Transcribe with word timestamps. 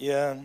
Ihr 0.00 0.44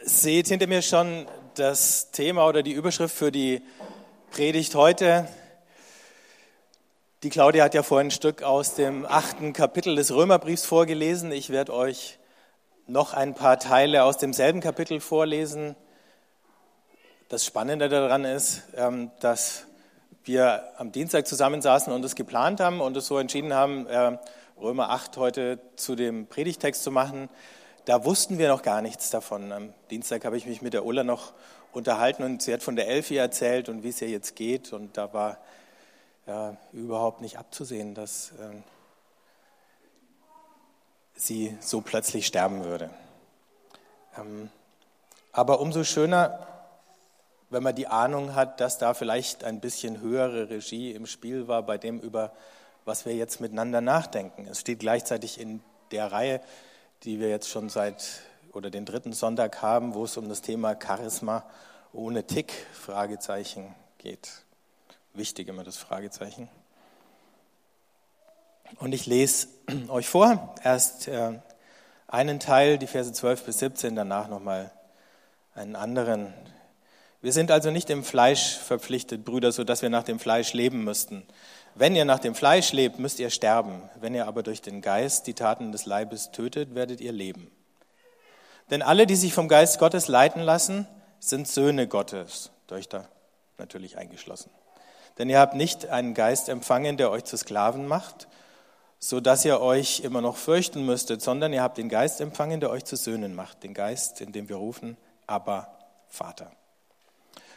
seht 0.00 0.46
hinter 0.46 0.68
mir 0.68 0.80
schon 0.80 1.26
das 1.56 2.12
Thema 2.12 2.46
oder 2.46 2.62
die 2.62 2.70
Überschrift 2.70 3.12
für 3.12 3.32
die 3.32 3.62
Predigt 4.30 4.76
heute. 4.76 5.26
Die 7.24 7.30
Claudia 7.30 7.64
hat 7.64 7.74
ja 7.74 7.82
vorhin 7.82 8.06
ein 8.06 8.12
Stück 8.12 8.44
aus 8.44 8.76
dem 8.76 9.06
achten 9.06 9.52
Kapitel 9.54 9.96
des 9.96 10.14
Römerbriefs 10.14 10.64
vorgelesen. 10.64 11.32
Ich 11.32 11.50
werde 11.50 11.74
euch 11.74 12.20
noch 12.86 13.12
ein 13.12 13.34
paar 13.34 13.58
Teile 13.58 14.04
aus 14.04 14.18
demselben 14.18 14.60
Kapitel 14.60 15.00
vorlesen. 15.00 15.74
Das 17.28 17.44
Spannende 17.44 17.88
daran 17.88 18.24
ist, 18.24 18.62
ähm, 18.76 19.10
dass 19.18 19.66
wir 20.22 20.62
am 20.76 20.92
Dienstag 20.92 21.26
zusammensaßen 21.26 21.92
und 21.92 22.04
es 22.04 22.14
geplant 22.14 22.60
haben 22.60 22.80
und 22.80 22.96
es 22.96 23.08
so 23.08 23.18
entschieden 23.18 23.52
haben, 23.52 23.88
äh, 23.88 24.16
Römer 24.60 24.90
8 24.90 25.16
heute 25.16 25.58
zu 25.74 25.96
dem 25.96 26.28
Predigtext 26.28 26.84
zu 26.84 26.92
machen 26.92 27.28
da 27.88 28.04
wussten 28.04 28.36
wir 28.36 28.48
noch 28.48 28.60
gar 28.60 28.82
nichts 28.82 29.08
davon. 29.08 29.50
Am 29.50 29.72
Dienstag 29.90 30.26
habe 30.26 30.36
ich 30.36 30.44
mich 30.44 30.60
mit 30.60 30.74
der 30.74 30.84
Ulla 30.84 31.04
noch 31.04 31.32
unterhalten 31.72 32.22
und 32.22 32.42
sie 32.42 32.52
hat 32.52 32.62
von 32.62 32.76
der 32.76 32.86
Elfi 32.86 33.16
erzählt 33.16 33.70
und 33.70 33.82
wie 33.82 33.88
es 33.88 34.02
ihr 34.02 34.10
jetzt 34.10 34.36
geht. 34.36 34.74
Und 34.74 34.98
da 34.98 35.14
war 35.14 35.38
ja, 36.26 36.58
überhaupt 36.74 37.22
nicht 37.22 37.38
abzusehen, 37.38 37.94
dass 37.94 38.32
äh, 38.32 38.60
sie 41.14 41.56
so 41.62 41.80
plötzlich 41.80 42.26
sterben 42.26 42.62
würde. 42.62 42.90
Ähm, 44.18 44.50
aber 45.32 45.58
umso 45.58 45.82
schöner, 45.82 46.46
wenn 47.48 47.62
man 47.62 47.74
die 47.74 47.86
Ahnung 47.86 48.34
hat, 48.34 48.60
dass 48.60 48.76
da 48.76 48.92
vielleicht 48.92 49.44
ein 49.44 49.60
bisschen 49.60 50.02
höhere 50.02 50.50
Regie 50.50 50.92
im 50.92 51.06
Spiel 51.06 51.48
war 51.48 51.62
bei 51.62 51.78
dem, 51.78 52.00
über 52.00 52.32
was 52.84 53.06
wir 53.06 53.14
jetzt 53.14 53.40
miteinander 53.40 53.80
nachdenken. 53.80 54.46
Es 54.46 54.60
steht 54.60 54.80
gleichzeitig 54.80 55.40
in 55.40 55.62
der 55.90 56.12
Reihe, 56.12 56.42
die 57.04 57.20
wir 57.20 57.28
jetzt 57.28 57.48
schon 57.48 57.68
seit 57.68 58.22
oder 58.52 58.70
den 58.70 58.84
dritten 58.84 59.12
Sonntag 59.12 59.62
haben, 59.62 59.94
wo 59.94 60.04
es 60.04 60.16
um 60.16 60.28
das 60.28 60.42
Thema 60.42 60.76
Charisma 60.80 61.44
ohne 61.92 62.26
Tick 62.26 62.52
Fragezeichen 62.72 63.74
geht. 63.98 64.42
Wichtig 65.14 65.48
immer 65.48 65.64
das 65.64 65.76
Fragezeichen. 65.76 66.48
Und 68.78 68.92
ich 68.92 69.06
lese 69.06 69.48
euch 69.88 70.08
vor, 70.08 70.54
erst 70.62 71.08
äh, 71.08 71.38
einen 72.06 72.40
Teil, 72.40 72.78
die 72.78 72.86
Verse 72.86 73.12
12 73.12 73.44
bis 73.44 73.58
17, 73.60 73.94
danach 73.94 74.28
nochmal 74.28 74.70
einen 75.54 75.76
anderen. 75.76 76.32
Wir 77.20 77.32
sind 77.32 77.50
also 77.50 77.70
nicht 77.70 77.90
im 77.90 78.04
Fleisch 78.04 78.56
verpflichtet, 78.56 79.24
Brüder, 79.24 79.52
so 79.52 79.64
dass 79.64 79.82
wir 79.82 79.90
nach 79.90 80.04
dem 80.04 80.18
Fleisch 80.18 80.52
leben 80.52 80.84
müssten. 80.84 81.26
Wenn 81.78 81.94
ihr 81.94 82.04
nach 82.04 82.18
dem 82.18 82.34
Fleisch 82.34 82.72
lebt, 82.72 82.98
müsst 82.98 83.20
ihr 83.20 83.30
sterben. 83.30 83.88
Wenn 84.00 84.12
ihr 84.12 84.26
aber 84.26 84.42
durch 84.42 84.60
den 84.60 84.80
Geist 84.80 85.28
die 85.28 85.34
Taten 85.34 85.70
des 85.70 85.86
Leibes 85.86 86.32
tötet, 86.32 86.74
werdet 86.74 87.00
ihr 87.00 87.12
leben. 87.12 87.52
Denn 88.70 88.82
alle, 88.82 89.06
die 89.06 89.14
sich 89.14 89.32
vom 89.32 89.46
Geist 89.46 89.78
Gottes 89.78 90.08
leiten 90.08 90.42
lassen, 90.42 90.88
sind 91.20 91.46
Söhne 91.46 91.86
Gottes, 91.86 92.50
Töchter 92.66 93.08
natürlich 93.58 93.96
eingeschlossen. 93.96 94.50
Denn 95.18 95.30
ihr 95.30 95.38
habt 95.38 95.54
nicht 95.54 95.86
einen 95.86 96.14
Geist 96.14 96.48
empfangen, 96.48 96.96
der 96.96 97.12
euch 97.12 97.22
zu 97.22 97.36
Sklaven 97.36 97.86
macht, 97.86 98.26
so 98.98 99.20
dass 99.20 99.44
ihr 99.44 99.60
euch 99.60 100.00
immer 100.00 100.20
noch 100.20 100.36
fürchten 100.36 100.84
müsstet, 100.84 101.22
sondern 101.22 101.52
ihr 101.52 101.62
habt 101.62 101.78
den 101.78 101.88
Geist 101.88 102.20
empfangen, 102.20 102.58
der 102.58 102.70
euch 102.70 102.84
zu 102.84 102.96
Söhnen 102.96 103.36
macht, 103.36 103.62
den 103.62 103.72
Geist, 103.72 104.20
in 104.20 104.32
dem 104.32 104.48
wir 104.48 104.56
rufen, 104.56 104.96
aber 105.28 105.78
Vater. 106.08 106.50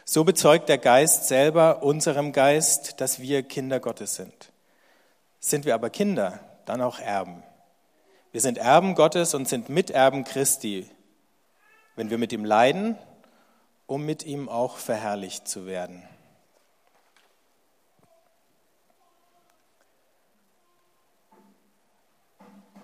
So 0.04 0.24
bezeugt 0.24 0.68
der 0.68 0.78
Geist 0.78 1.28
selber 1.28 1.82
unserem 1.82 2.32
Geist, 2.32 3.00
dass 3.00 3.20
wir 3.20 3.42
Kinder 3.42 3.78
Gottes 3.78 4.16
sind. 4.16 4.52
Sind 5.38 5.64
wir 5.64 5.74
aber 5.74 5.90
Kinder, 5.90 6.40
dann 6.66 6.80
auch 6.80 6.98
Erben. 6.98 7.42
Wir 8.32 8.40
sind 8.40 8.58
Erben 8.58 8.94
Gottes 8.94 9.34
und 9.34 9.48
sind 9.48 9.68
Miterben 9.68 10.24
Christi, 10.24 10.88
wenn 11.96 12.10
wir 12.10 12.18
mit 12.18 12.32
ihm 12.32 12.44
leiden, 12.44 12.96
um 13.86 14.04
mit 14.04 14.24
ihm 14.24 14.48
auch 14.48 14.78
verherrlicht 14.78 15.46
zu 15.46 15.66
werden. 15.66 16.02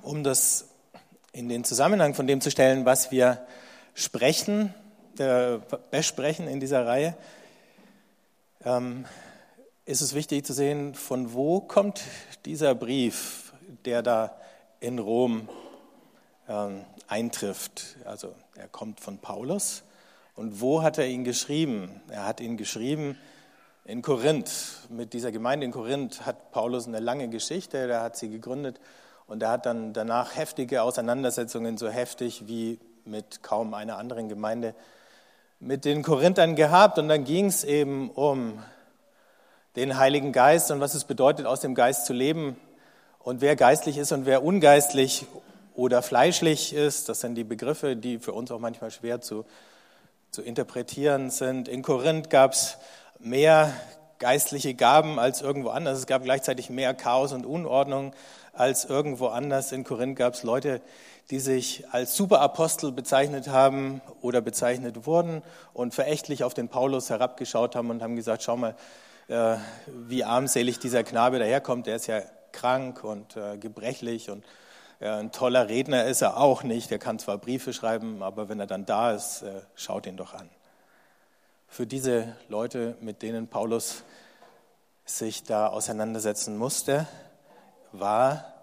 Um 0.03 0.23
das 0.23 0.69
in 1.33 1.49
den 1.49 1.65
Zusammenhang 1.65 2.15
von 2.15 2.27
dem 2.27 2.41
zu 2.41 2.51
stellen, 2.51 2.85
was 2.85 3.11
wir 3.11 3.47
sprechen, 3.95 4.75
äh, 5.21 5.59
besprechen 5.91 6.49
in 6.49 6.61
dieser 6.61 6.87
Reihe, 6.87 7.17
ähm, 8.65 9.05
ist 9.85 10.01
es 10.01 10.15
wichtig 10.15 10.45
zu 10.45 10.53
sehen, 10.53 10.95
von 10.95 11.33
wo 11.33 11.61
kommt 11.61 12.03
dieser 12.45 12.75
Brief, 12.75 13.53
der 13.85 14.03
da 14.03 14.37
in 14.81 14.99
Rom 14.99 15.49
ähm, 16.49 16.85
eintrifft. 17.07 17.97
Also 18.05 18.35
er 18.55 18.69
kommt 18.69 19.01
von 19.01 19.19
Paulus. 19.19 19.83
Und 20.35 20.61
wo 20.61 20.83
hat 20.83 20.99
er 20.99 21.07
ihn 21.07 21.25
geschrieben? 21.25 22.01
Er 22.11 22.27
hat 22.27 22.41
ihn 22.41 22.57
geschrieben 22.57 23.19
in 23.85 24.03
Korinth. 24.03 24.87
Mit 24.89 25.15
dieser 25.15 25.33
Gemeinde 25.33 25.67
in 25.67 25.73
Korinth 25.73 26.27
hat 26.27 26.53
Paulus 26.53 26.87
eine 26.87 27.01
lange 27.01 27.29
Geschichte, 27.29 27.79
er 27.79 28.03
hat 28.03 28.17
sie 28.17 28.29
gegründet 28.29 28.79
und 29.27 29.43
er 29.43 29.51
hat 29.51 29.67
dann 29.67 29.93
danach 29.93 30.37
heftige 30.37 30.83
Auseinandersetzungen, 30.83 31.79
so 31.79 31.89
heftig 31.89 32.47
wie 32.47 32.79
mit 33.05 33.43
kaum 33.43 33.75
einer 33.75 33.97
anderen 33.97 34.29
Gemeinde 34.29 34.75
mit 35.61 35.85
den 35.85 36.03
Korinthern 36.03 36.55
gehabt 36.55 36.99
und 36.99 37.09
dann 37.09 37.25
ging 37.25 37.47
es 37.47 37.65
eben 37.65 38.11
um 38.11 38.63
den 39.75 39.99
Heiligen 39.99 40.33
Geist 40.33 40.71
und 40.71 40.81
was 40.81 40.95
es 40.95 41.05
bedeutet, 41.05 41.47
aus 41.47 41.61
dem 41.61 41.75
Geist 41.75 42.07
zu 42.07 42.13
leben 42.13 42.57
und 43.19 43.41
wer 43.41 43.57
geistlich 43.57 43.99
ist 43.99 44.13
und 44.13 44.25
wer 44.25 44.45
ungeistlich 44.45 45.27
oder 45.75 46.03
fleischlich 46.03 46.73
ist. 46.73 47.09
Das 47.09 47.21
sind 47.21 47.35
die 47.35 47.45
Begriffe, 47.45 47.97
die 47.97 48.19
für 48.19 48.33
uns 48.33 48.53
auch 48.53 48.61
manchmal 48.61 48.93
schwer 48.93 49.21
zu, 49.21 49.45
zu 50.31 50.43
interpretieren 50.43 51.31
sind. 51.31 51.67
In 51.67 51.83
Korinth 51.83 52.31
gab 52.31 52.53
es 52.53 52.79
mehr 53.19 53.73
geistliche 54.21 54.75
Gaben 54.75 55.19
als 55.19 55.43
irgendwo 55.43 55.71
anders. 55.71 55.99
Es 55.99 56.07
gab 56.07 56.23
gleichzeitig 56.23 56.71
mehr 56.71 56.95
Chaos 56.95 57.33
und 57.33 57.45
Unordnung 57.45 58.15
als 58.53 58.85
irgendwo 58.85 59.27
anders. 59.27 59.73
In 59.73 59.83
Korinth 59.83 60.17
gab 60.17 60.35
es 60.35 60.45
Leute, 60.45 60.81
die 61.31 61.41
sich 61.41 61.85
als 61.93 62.17
Superapostel 62.17 62.91
bezeichnet 62.91 63.49
haben 63.49 64.01
oder 64.23 64.41
bezeichnet 64.41 65.07
wurden 65.07 65.43
und 65.75 65.95
verächtlich 65.95 66.43
auf 66.43 66.55
den 66.55 66.69
Paulus 66.69 67.11
herabgeschaut 67.11 67.77
haben 67.77 67.91
und 67.91 68.03
haben 68.03 68.17
gesagt, 68.17 68.43
schau 68.43 68.57
mal, 68.57 68.75
äh, 69.29 69.57
wie 69.87 70.25
armselig 70.25 70.79
dieser 70.79 71.05
Knabe 71.05 71.39
daherkommt, 71.39 71.87
der 71.87 71.97
ist 71.97 72.07
ja 72.07 72.23
krank 72.53 73.05
und 73.05 73.37
äh, 73.37 73.59
gebrechlich 73.59 74.31
und 74.31 74.43
äh, 75.01 75.09
ein 75.09 75.31
toller 75.31 75.69
Redner 75.69 76.07
ist 76.07 76.23
er 76.23 76.39
auch 76.39 76.63
nicht, 76.63 76.91
der 76.91 76.99
kann 76.99 77.19
zwar 77.19 77.37
Briefe 77.37 77.75
schreiben, 77.75 78.23
aber 78.23 78.49
wenn 78.49 78.59
er 78.59 78.67
dann 78.67 78.87
da 78.87 79.13
ist, 79.13 79.45
schaut 79.75 80.07
ihn 80.07 80.17
doch 80.17 80.33
an. 80.33 80.49
Für 81.69 81.87
diese 81.87 82.35
Leute, 82.49 82.97
mit 83.03 83.21
denen 83.21 83.49
Paulus 83.49 84.03
sich 85.05 85.43
da 85.43 85.67
auseinandersetzen 85.67 86.57
musste, 86.57 87.07
war 87.93 88.58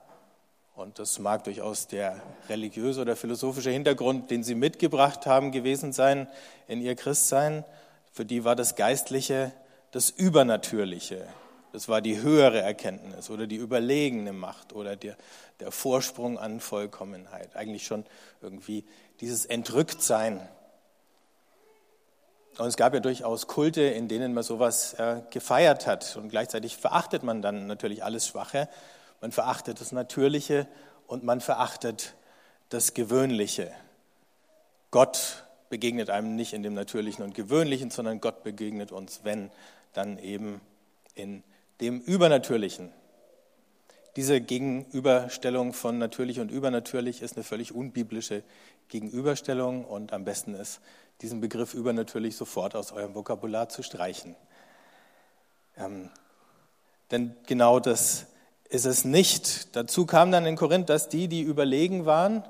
und 0.76 1.00
das 1.00 1.20
mag 1.20 1.44
durchaus 1.46 1.88
der 1.88 2.22
religiöse 2.50 3.02
oder 3.02 3.16
philosophische 3.16 3.70
Hintergrund, 3.70 4.30
den 4.30 4.44
sie 4.44 4.56
mitgebracht 4.56 5.26
haben, 5.26 5.52
gewesen 5.52 5.94
sein 5.94 6.28
in 6.68 6.82
ihr 6.82 6.96
Christsein. 6.96 7.64
Für 8.12 8.26
die 8.26 8.44
war 8.44 8.56
das 8.56 8.76
Geistliche 8.76 9.54
das 9.92 10.10
Übernatürliche. 10.10 11.26
Das 11.72 11.88
war 11.88 12.02
die 12.02 12.22
höhere 12.22 12.62
Erkenntnis 12.62 13.30
oder 13.30 13.48
die 13.48 13.56
überlegene 13.56 14.34
Macht 14.34 14.74
oder 14.74 14.98
der, 14.98 15.16
der 15.62 15.72
Vorsprung 15.72 16.38
an 16.38 16.60
Vollkommenheit. 16.60 17.56
Eigentlich 17.56 17.86
schon 17.86 18.06
irgendwie 18.42 18.84
dieses 19.22 19.46
Entrücktsein. 19.46 20.46
Und 22.58 22.68
es 22.68 22.76
gab 22.76 22.94
ja 22.94 23.00
durchaus 23.00 23.48
Kulte, 23.48 23.82
in 23.82 24.10
denen 24.10 24.34
man 24.34 24.44
sowas 24.44 24.94
äh, 24.96 25.22
gefeiert 25.30 25.88
hat. 25.88 26.18
Und 26.18 26.28
gleichzeitig 26.28 26.76
verachtet 26.76 27.24
man 27.24 27.42
dann 27.42 27.68
natürlich 27.68 28.04
alles 28.04 28.28
Schwache 28.28 28.68
man 29.22 29.32
verachtet 29.32 29.82
das 29.82 29.92
Natürliche 29.92 30.68
und 31.08 31.24
man 31.24 31.42
verachtet 31.42 32.16
das 32.70 32.94
Gewöhnliche. 32.94 33.72
Gott 34.92 35.46
begegnet 35.70 36.10
einem 36.10 36.36
nicht 36.36 36.54
in 36.54 36.64
dem 36.64 36.74
Natürlichen 36.74 37.24
und 37.24 37.34
Gewöhnlichen, 37.34 37.92
sondern 37.92 38.22
Gott 38.22 38.44
begegnet 38.44 38.92
uns, 38.92 39.22
wenn, 39.24 39.52
dann 39.94 40.20
eben 40.20 40.62
in 41.16 41.44
dem 41.82 42.00
Übernatürlichen. 42.02 42.92
Diese 44.16 44.40
Gegenüberstellung 44.40 45.74
von 45.74 45.98
natürlich 45.98 46.40
und 46.40 46.50
übernatürlich 46.50 47.22
ist 47.22 47.36
eine 47.36 47.44
völlig 47.44 47.76
unbiblische 47.76 48.44
Gegenüberstellung 48.88 49.84
und 49.84 50.14
am 50.14 50.24
besten 50.24 50.54
ist, 50.56 50.80
diesen 51.22 51.42
Begriff 51.42 51.74
übernatürlich 51.74 52.36
sofort 52.36 52.76
aus 52.76 52.92
eurem 52.92 53.16
Vokabular 53.16 53.68
zu 53.68 53.84
streichen. 53.84 54.36
Ähm, 55.78 56.10
denn 57.12 57.36
genau 57.46 57.80
das 57.80 58.28
ist 58.70 58.86
es 58.86 59.06
nicht. 59.06 59.76
Dazu 59.76 60.06
kam 60.06 60.32
dann 60.32 60.46
in 60.46 60.56
Korinth, 60.56 60.90
dass 60.90 61.10
die, 61.10 61.28
die 61.28 61.42
überlegen 61.42 62.06
waren 62.06 62.44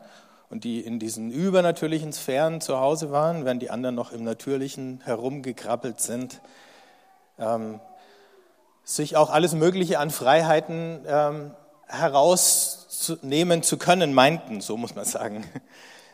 und 0.50 0.64
die 0.64 0.82
in 0.82 1.00
diesen 1.00 1.32
übernatürlichen 1.32 2.14
Sphären 2.14 2.62
zu 2.62 2.80
Hause 2.80 3.12
waren, 3.12 3.46
während 3.46 3.62
die 3.62 3.70
anderen 3.70 3.96
noch 3.96 4.12
im 4.12 4.24
Natürlichen 4.24 5.02
herumgekrabbelt 5.04 6.00
sind, 6.00 6.42
ähm, 7.40 7.80
sich 8.84 9.18
auch 9.18 9.30
alles 9.30 9.54
Mögliche 9.54 10.00
an 10.00 10.12
Freiheiten 10.12 11.04
ähm, 11.08 11.52
herausnehmen 11.88 13.64
zu 13.64 13.78
können, 13.78 14.14
meinten, 14.14 14.62
so 14.62 14.78
muss 14.78 14.96
man 14.96 15.06
sagen. 15.06 15.46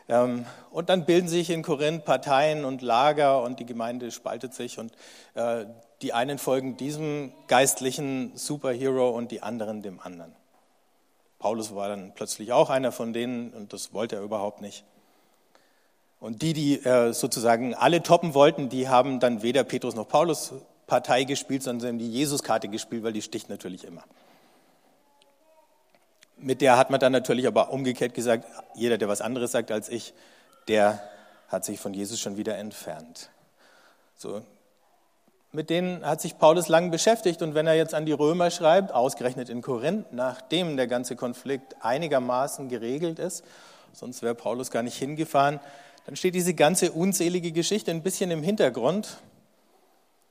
Ähm, 0.08 0.46
und 0.70 0.88
dann 0.88 1.04
bilden 1.04 1.28
sich 1.28 1.50
in 1.50 1.62
Korinth 1.62 2.04
Parteien 2.04 2.64
und 2.64 2.82
Lager 2.82 3.42
und 3.42 3.60
die 3.60 3.66
Gemeinde 3.66 4.10
spaltet 4.10 4.54
sich 4.54 4.78
und 4.78 4.92
äh, 5.34 5.66
die 6.02 6.12
einen 6.12 6.38
folgen 6.38 6.76
diesem 6.76 7.32
geistlichen 7.46 8.32
Superhero 8.36 9.10
und 9.10 9.30
die 9.30 9.42
anderen 9.42 9.82
dem 9.82 10.00
anderen. 10.00 10.34
Paulus 11.38 11.74
war 11.74 11.88
dann 11.88 12.12
plötzlich 12.14 12.52
auch 12.52 12.70
einer 12.70 12.92
von 12.92 13.12
denen 13.12 13.52
und 13.52 13.72
das 13.72 13.92
wollte 13.92 14.16
er 14.16 14.22
überhaupt 14.22 14.60
nicht. 14.60 14.84
Und 16.20 16.42
die, 16.42 16.52
die 16.52 16.78
äh, 16.84 17.12
sozusagen 17.12 17.74
alle 17.74 18.02
toppen 18.02 18.34
wollten, 18.34 18.68
die 18.68 18.88
haben 18.88 19.18
dann 19.18 19.42
weder 19.42 19.64
Petrus 19.64 19.96
noch 19.96 20.06
Paulus 20.06 20.52
Partei 20.86 21.24
gespielt, 21.24 21.62
sondern 21.62 21.80
sie 21.80 21.88
haben 21.88 21.98
die 21.98 22.12
Jesuskarte 22.12 22.68
gespielt, 22.68 23.02
weil 23.02 23.12
die 23.12 23.22
sticht 23.22 23.48
natürlich 23.48 23.84
immer. 23.84 24.04
Mit 26.42 26.60
der 26.60 26.76
hat 26.76 26.90
man 26.90 26.98
dann 26.98 27.12
natürlich 27.12 27.46
aber 27.46 27.70
umgekehrt 27.70 28.14
gesagt, 28.14 28.44
jeder, 28.74 28.98
der 28.98 29.08
was 29.08 29.20
anderes 29.20 29.52
sagt 29.52 29.70
als 29.70 29.88
ich, 29.88 30.12
der 30.66 31.00
hat 31.46 31.64
sich 31.64 31.78
von 31.78 31.94
Jesus 31.94 32.18
schon 32.18 32.36
wieder 32.36 32.58
entfernt. 32.58 33.30
So. 34.16 34.42
Mit 35.52 35.70
denen 35.70 36.04
hat 36.04 36.20
sich 36.20 36.38
Paulus 36.38 36.66
lang 36.66 36.90
beschäftigt 36.90 37.42
und 37.42 37.54
wenn 37.54 37.68
er 37.68 37.74
jetzt 37.74 37.94
an 37.94 38.06
die 38.06 38.12
Römer 38.12 38.50
schreibt, 38.50 38.92
ausgerechnet 38.92 39.50
in 39.50 39.62
Korinth, 39.62 40.12
nachdem 40.12 40.76
der 40.76 40.88
ganze 40.88 41.14
Konflikt 41.14 41.76
einigermaßen 41.80 42.68
geregelt 42.68 43.20
ist, 43.20 43.44
sonst 43.92 44.22
wäre 44.22 44.34
Paulus 44.34 44.72
gar 44.72 44.82
nicht 44.82 44.96
hingefahren, 44.96 45.60
dann 46.06 46.16
steht 46.16 46.34
diese 46.34 46.54
ganze 46.54 46.90
unzählige 46.90 47.52
Geschichte 47.52 47.92
ein 47.92 48.02
bisschen 48.02 48.32
im 48.32 48.42
Hintergrund. 48.42 49.18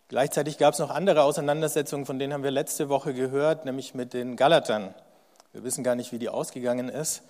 Gleichzeitig 0.10 0.58
gab 0.58 0.74
es 0.74 0.80
noch 0.80 0.90
andere 0.90 1.24
Auseinandersetzungen, 1.24 2.06
von 2.06 2.20
denen 2.20 2.34
haben 2.34 2.44
wir 2.44 2.52
letzte 2.52 2.90
Woche 2.90 3.14
gehört, 3.14 3.64
nämlich 3.64 3.94
mit 3.94 4.14
den 4.14 4.36
Galatern. 4.36 4.94
Wir 5.54 5.66
wissen 5.66 5.84
gar 5.84 5.96
nicht, 5.96 6.14
wie 6.14 6.20
die 6.20 6.30
ausgegangen 6.30 6.88
ist. 6.88 7.24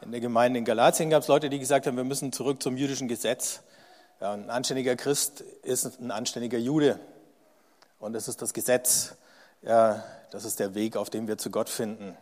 In 0.00 0.10
der 0.10 0.20
Gemeinde 0.20 0.58
in 0.58 0.64
Galatien 0.64 1.10
gab 1.10 1.22
es 1.22 1.28
Leute, 1.28 1.50
die 1.50 1.58
gesagt 1.58 1.86
haben, 1.86 1.98
wir 1.98 2.04
müssen 2.04 2.32
zurück 2.32 2.62
zum 2.62 2.78
jüdischen 2.78 3.08
Gesetz. 3.08 3.60
Ja, 4.22 4.32
ein 4.32 4.48
anständiger 4.48 4.96
Christ 4.96 5.42
ist 5.62 6.00
ein 6.00 6.10
anständiger 6.10 6.56
Jude. 6.56 6.98
Und 8.00 8.14
es 8.14 8.26
ist 8.26 8.40
das 8.40 8.54
Gesetz. 8.54 9.16
Ja, 9.60 10.02
das 10.30 10.46
ist 10.46 10.60
der 10.60 10.74
Weg, 10.74 10.96
auf 10.96 11.10
dem 11.10 11.28
wir 11.28 11.36
zu 11.36 11.50
Gott 11.50 11.68
finden. 11.68 12.16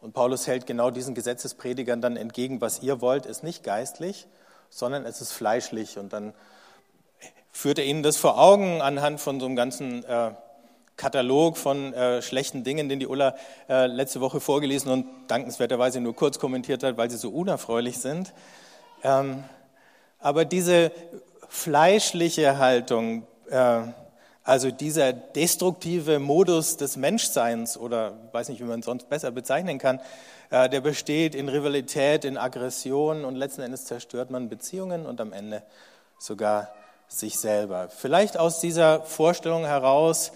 Und 0.00 0.12
Paulus 0.12 0.46
hält 0.46 0.66
genau 0.66 0.92
diesen 0.92 1.16
Gesetzespredigern 1.16 2.00
dann 2.00 2.16
entgegen, 2.16 2.60
was 2.60 2.82
ihr 2.82 3.00
wollt, 3.00 3.26
ist 3.26 3.42
nicht 3.42 3.64
geistlich, 3.64 4.28
sondern 4.70 5.06
es 5.06 5.20
ist 5.20 5.32
fleischlich. 5.32 5.98
Und 5.98 6.12
dann 6.12 6.34
führt 7.50 7.80
er 7.80 7.84
ihnen 7.84 8.04
das 8.04 8.16
vor 8.16 8.38
Augen 8.38 8.80
anhand 8.80 9.20
von 9.20 9.40
so 9.40 9.46
einem 9.46 9.56
ganzen 9.56 10.04
äh, 10.04 10.30
Katalog 11.02 11.56
von 11.56 11.92
äh, 11.94 12.22
schlechten 12.22 12.62
Dingen, 12.62 12.88
den 12.88 13.00
die 13.00 13.08
Ulla 13.08 13.34
äh, 13.68 13.86
letzte 13.86 14.20
Woche 14.20 14.38
vorgelesen 14.38 14.88
und 14.92 15.04
dankenswerterweise 15.26 16.00
nur 16.00 16.14
kurz 16.14 16.38
kommentiert 16.38 16.84
hat, 16.84 16.96
weil 16.96 17.10
sie 17.10 17.16
so 17.16 17.30
unerfreulich 17.30 17.98
sind. 17.98 18.32
Ähm, 19.02 19.42
aber 20.20 20.44
diese 20.44 20.92
fleischliche 21.48 22.58
Haltung, 22.58 23.26
äh, 23.50 23.80
also 24.44 24.70
dieser 24.70 25.12
destruktive 25.12 26.20
Modus 26.20 26.76
des 26.76 26.96
Menschseins 26.96 27.76
oder 27.76 28.12
weiß 28.30 28.50
nicht, 28.50 28.60
wie 28.60 28.64
man 28.64 28.78
es 28.78 28.86
sonst 28.86 29.08
besser 29.08 29.32
bezeichnen 29.32 29.78
kann, 29.78 29.98
äh, 30.50 30.68
der 30.68 30.82
besteht 30.82 31.34
in 31.34 31.48
Rivalität, 31.48 32.24
in 32.24 32.38
Aggression 32.38 33.24
und 33.24 33.34
letzten 33.34 33.62
Endes 33.62 33.86
zerstört 33.86 34.30
man 34.30 34.48
Beziehungen 34.48 35.06
und 35.06 35.20
am 35.20 35.32
Ende 35.32 35.64
sogar 36.20 36.72
sich 37.08 37.40
selber. 37.40 37.88
Vielleicht 37.88 38.36
aus 38.36 38.60
dieser 38.60 39.02
Vorstellung 39.02 39.64
heraus, 39.64 40.30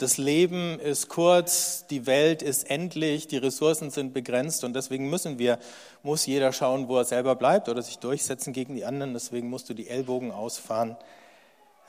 das 0.00 0.16
Leben 0.16 0.80
ist 0.80 1.08
kurz, 1.08 1.86
die 1.86 2.06
Welt 2.06 2.40
ist 2.40 2.70
endlich, 2.70 3.28
die 3.28 3.36
Ressourcen 3.36 3.90
sind 3.90 4.14
begrenzt 4.14 4.64
und 4.64 4.72
deswegen 4.72 5.10
müssen 5.10 5.38
wir, 5.38 5.58
muss 6.02 6.24
jeder 6.24 6.54
schauen, 6.54 6.88
wo 6.88 6.96
er 6.96 7.04
selber 7.04 7.36
bleibt 7.36 7.68
oder 7.68 7.82
sich 7.82 7.98
durchsetzen 7.98 8.54
gegen 8.54 8.74
die 8.74 8.86
anderen. 8.86 9.12
Deswegen 9.12 9.50
musst 9.50 9.68
du 9.68 9.74
die 9.74 9.88
Ellbogen 9.88 10.32
ausfahren. 10.32 10.96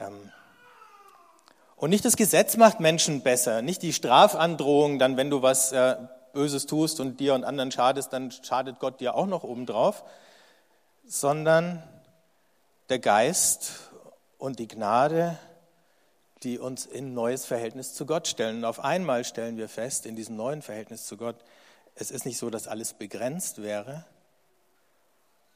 Ähm, 0.01 0.31
und 1.77 1.89
nicht 1.89 2.03
das 2.03 2.17
Gesetz 2.17 2.57
macht 2.57 2.81
Menschen 2.81 3.21
besser, 3.21 3.61
nicht 3.61 3.81
die 3.81 3.93
Strafandrohung, 3.93 4.99
dann 4.99 5.15
wenn 5.15 5.29
du 5.29 5.41
was 5.41 5.71
äh, 5.71 5.95
Böses 6.33 6.65
tust 6.65 6.99
und 6.99 7.21
dir 7.21 7.33
und 7.33 7.45
anderen 7.45 7.71
schadest, 7.71 8.11
dann 8.11 8.29
schadet 8.31 8.79
Gott 8.79 8.99
dir 8.99 9.15
auch 9.15 9.25
noch 9.25 9.43
obendrauf, 9.43 10.03
sondern 11.05 11.81
der 12.89 12.99
Geist 12.99 13.71
und 14.37 14.59
die 14.59 14.67
Gnade 14.67 15.37
die 16.43 16.59
uns 16.59 16.85
in 16.85 17.07
ein 17.07 17.13
neues 17.13 17.45
Verhältnis 17.45 17.93
zu 17.93 18.05
Gott 18.05 18.27
stellen. 18.27 18.57
Und 18.57 18.65
auf 18.65 18.79
einmal 18.79 19.23
stellen 19.23 19.57
wir 19.57 19.69
fest, 19.69 20.05
in 20.05 20.15
diesem 20.15 20.35
neuen 20.35 20.61
Verhältnis 20.61 21.05
zu 21.05 21.17
Gott, 21.17 21.37
es 21.95 22.11
ist 22.11 22.25
nicht 22.25 22.37
so, 22.37 22.49
dass 22.49 22.67
alles 22.67 22.93
begrenzt 22.93 23.61
wäre, 23.61 24.05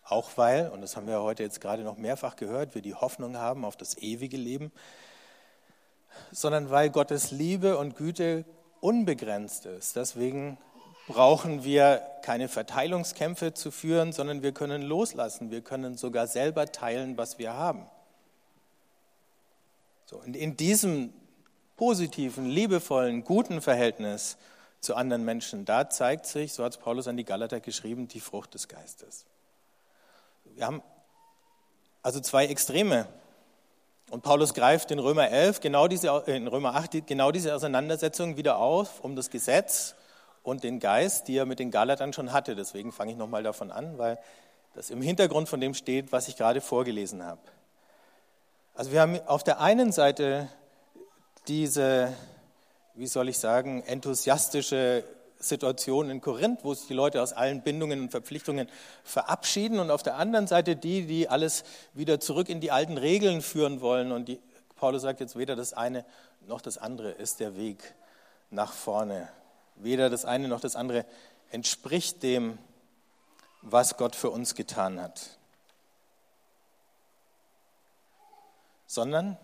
auch 0.03 0.31
weil, 0.35 0.69
und 0.69 0.81
das 0.81 0.95
haben 0.95 1.07
wir 1.07 1.21
heute 1.21 1.41
jetzt 1.41 1.61
gerade 1.61 1.83
noch 1.83 1.97
mehrfach 1.97 2.35
gehört, 2.35 2.75
wir 2.75 2.81
die 2.81 2.93
Hoffnung 2.93 3.37
haben 3.37 3.65
auf 3.65 3.75
das 3.75 3.97
ewige 3.97 4.37
Leben, 4.37 4.71
sondern 6.31 6.69
weil 6.69 6.91
Gottes 6.91 7.31
Liebe 7.31 7.77
und 7.77 7.95
Güte 7.95 8.45
unbegrenzt 8.81 9.65
ist. 9.65 9.95
Deswegen 9.95 10.59
brauchen 11.07 11.63
wir 11.63 12.01
keine 12.21 12.47
Verteilungskämpfe 12.47 13.53
zu 13.53 13.71
führen, 13.71 14.11
sondern 14.11 14.43
wir 14.43 14.51
können 14.51 14.83
loslassen. 14.83 15.49
Wir 15.49 15.61
können 15.61 15.97
sogar 15.97 16.27
selber 16.27 16.67
teilen, 16.71 17.17
was 17.17 17.39
wir 17.39 17.53
haben. 17.53 17.87
So, 20.05 20.17
und 20.17 20.35
in 20.35 20.55
diesem 20.55 21.13
positiven, 21.77 22.45
liebevollen, 22.45 23.23
guten 23.23 23.61
Verhältnis 23.61 24.37
zu 24.79 24.95
anderen 24.95 25.25
Menschen, 25.25 25.65
da 25.65 25.89
zeigt 25.89 26.27
sich, 26.27 26.53
so 26.53 26.63
hat 26.63 26.73
es 26.73 26.77
Paulus 26.77 27.07
an 27.07 27.17
die 27.17 27.25
Galater 27.25 27.59
geschrieben, 27.59 28.07
die 28.07 28.19
Frucht 28.19 28.53
des 28.53 28.67
Geistes. 28.67 29.25
Wir 30.43 30.65
haben 30.65 30.81
also 32.03 32.19
zwei 32.19 32.45
Extreme. 32.45 33.07
Und 34.11 34.21
Paulus 34.21 34.53
greift 34.53 34.91
in 34.91 34.99
Römer 34.99 35.29
11, 35.29 35.59
genau 35.59 35.87
diese, 35.87 36.09
äh, 36.27 36.37
in 36.37 36.47
Römer 36.47 36.75
8, 36.75 37.07
genau 37.07 37.31
diese 37.31 37.55
Auseinandersetzung 37.55 38.37
wieder 38.37 38.59
auf, 38.59 39.03
um 39.03 39.15
das 39.15 39.31
Gesetz 39.31 39.95
und 40.43 40.63
den 40.63 40.79
Geist, 40.79 41.27
die 41.27 41.37
er 41.37 41.47
mit 41.47 41.57
den 41.57 41.71
Galatern 41.71 42.13
schon 42.13 42.31
hatte. 42.31 42.55
Deswegen 42.55 42.91
fange 42.91 43.13
ich 43.13 43.17
nochmal 43.17 43.41
davon 43.41 43.71
an, 43.71 43.97
weil 43.97 44.19
das 44.75 44.91
im 44.91 45.01
Hintergrund 45.01 45.49
von 45.49 45.59
dem 45.59 45.73
steht, 45.73 46.11
was 46.11 46.27
ich 46.27 46.35
gerade 46.35 46.61
vorgelesen 46.61 47.23
habe. 47.23 47.41
Also 48.77 48.91
wir 48.91 48.99
haben 48.99 49.17
auf 49.25 49.41
der 49.41 49.61
einen 49.61 49.93
Seite 49.93 50.49
diese, 51.47 52.13
wie 52.93 53.07
soll 53.07 53.29
ich 53.29 53.37
sagen, 53.37 53.81
enthusiastische 53.83 55.05
Situation 55.39 56.09
in 56.09 56.19
Korinth, 56.19 56.65
wo 56.65 56.73
sich 56.73 56.85
die 56.85 56.93
Leute 56.93 57.21
aus 57.21 57.31
allen 57.31 57.61
Bindungen 57.61 58.01
und 58.01 58.11
Verpflichtungen 58.11 58.67
verabschieden 59.05 59.79
und 59.79 59.91
auf 59.91 60.03
der 60.03 60.15
anderen 60.15 60.47
Seite 60.47 60.75
die, 60.75 61.05
die 61.05 61.29
alles 61.29 61.63
wieder 61.93 62.19
zurück 62.19 62.49
in 62.49 62.59
die 62.59 62.71
alten 62.71 62.97
Regeln 62.97 63.41
führen 63.41 63.79
wollen. 63.79 64.11
Und 64.11 64.27
die, 64.27 64.41
Paulus 64.75 65.03
sagt 65.03 65.21
jetzt, 65.21 65.37
weder 65.37 65.55
das 65.55 65.71
eine 65.71 66.03
noch 66.45 66.59
das 66.59 66.77
andere 66.77 67.11
ist 67.11 67.39
der 67.39 67.55
Weg 67.55 67.95
nach 68.49 68.73
vorne. 68.73 69.29
Weder 69.77 70.09
das 70.09 70.25
eine 70.25 70.49
noch 70.49 70.59
das 70.59 70.75
andere 70.75 71.05
entspricht 71.49 72.23
dem, 72.23 72.57
was 73.61 73.95
Gott 73.95 74.17
für 74.17 74.31
uns 74.31 74.53
getan 74.53 75.01
hat. 75.01 75.37
Sondern 78.95 79.37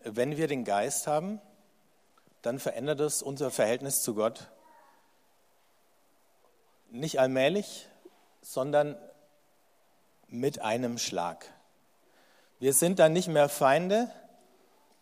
wenn 0.00 0.36
wir 0.36 0.48
den 0.48 0.64
Geist 0.64 1.06
haben, 1.06 1.40
dann 2.42 2.58
verändert 2.58 3.00
es 3.00 3.22
unser 3.22 3.50
Verhältnis 3.50 4.02
zu 4.02 4.14
Gott 4.14 4.50
nicht 6.90 7.20
allmählich, 7.20 7.88
sondern 8.40 8.96
mit 10.26 10.60
einem 10.60 10.98
Schlag. 10.98 11.46
Wir 12.58 12.72
sind 12.72 12.98
dann 12.98 13.12
nicht 13.12 13.28
mehr 13.28 13.48
Feinde. 13.48 14.10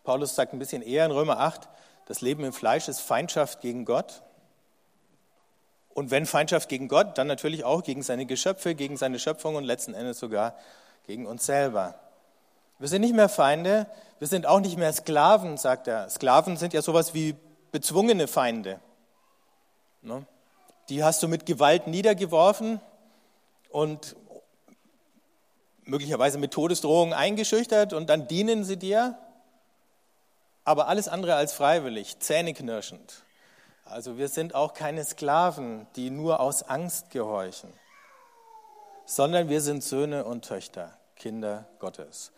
Paulus 0.04 0.34
sagt 0.34 0.52
ein 0.52 0.58
bisschen 0.58 0.82
eher 0.82 1.04
in 1.06 1.12
Römer 1.12 1.38
8, 1.38 1.68
das 2.06 2.20
Leben 2.20 2.44
im 2.44 2.52
Fleisch 2.52 2.88
ist 2.88 3.00
Feindschaft 3.00 3.60
gegen 3.60 3.84
Gott. 3.84 4.22
Und 5.94 6.10
wenn 6.10 6.26
Feindschaft 6.26 6.68
gegen 6.68 6.88
Gott, 6.88 7.16
dann 7.18 7.26
natürlich 7.26 7.64
auch 7.64 7.82
gegen 7.82 8.02
seine 8.02 8.26
Geschöpfe, 8.26 8.74
gegen 8.74 8.96
seine 8.96 9.18
Schöpfung 9.18 9.54
und 9.54 9.64
letzten 9.64 9.94
Endes 9.94 10.18
sogar 10.18 10.56
gegen 11.06 11.26
uns 11.26 11.46
selber. 11.46 11.98
Wir 12.78 12.88
sind 12.88 13.00
nicht 13.00 13.14
mehr 13.14 13.28
Feinde, 13.28 13.86
wir 14.18 14.28
sind 14.28 14.46
auch 14.46 14.60
nicht 14.60 14.76
mehr 14.76 14.92
Sklaven, 14.92 15.56
sagt 15.56 15.88
er. 15.88 16.08
Sklaven 16.10 16.56
sind 16.56 16.74
ja 16.74 16.82
sowas 16.82 17.14
wie 17.14 17.34
bezwungene 17.72 18.28
Feinde. 18.28 18.80
Ne? 20.02 20.26
Die 20.88 21.02
hast 21.02 21.22
du 21.22 21.28
mit 21.28 21.46
Gewalt 21.46 21.86
niedergeworfen 21.86 22.80
und 23.70 24.14
möglicherweise 25.84 26.38
mit 26.38 26.52
Todesdrohungen 26.52 27.14
eingeschüchtert 27.14 27.92
und 27.92 28.10
dann 28.10 28.28
dienen 28.28 28.64
sie 28.64 28.76
dir, 28.76 29.18
aber 30.64 30.88
alles 30.88 31.08
andere 31.08 31.34
als 31.34 31.52
freiwillig, 31.52 32.18
zähneknirschend. 32.18 33.22
Also 33.84 34.18
wir 34.18 34.28
sind 34.28 34.54
auch 34.54 34.74
keine 34.74 35.04
Sklaven, 35.04 35.86
die 35.96 36.10
nur 36.10 36.40
aus 36.40 36.62
Angst 36.62 37.10
gehorchen, 37.10 37.72
sondern 39.06 39.48
wir 39.48 39.60
sind 39.60 39.82
Söhne 39.82 40.24
und 40.24 40.44
Töchter, 40.44 40.96
Kinder 41.14 41.66
Gottes 41.78 42.32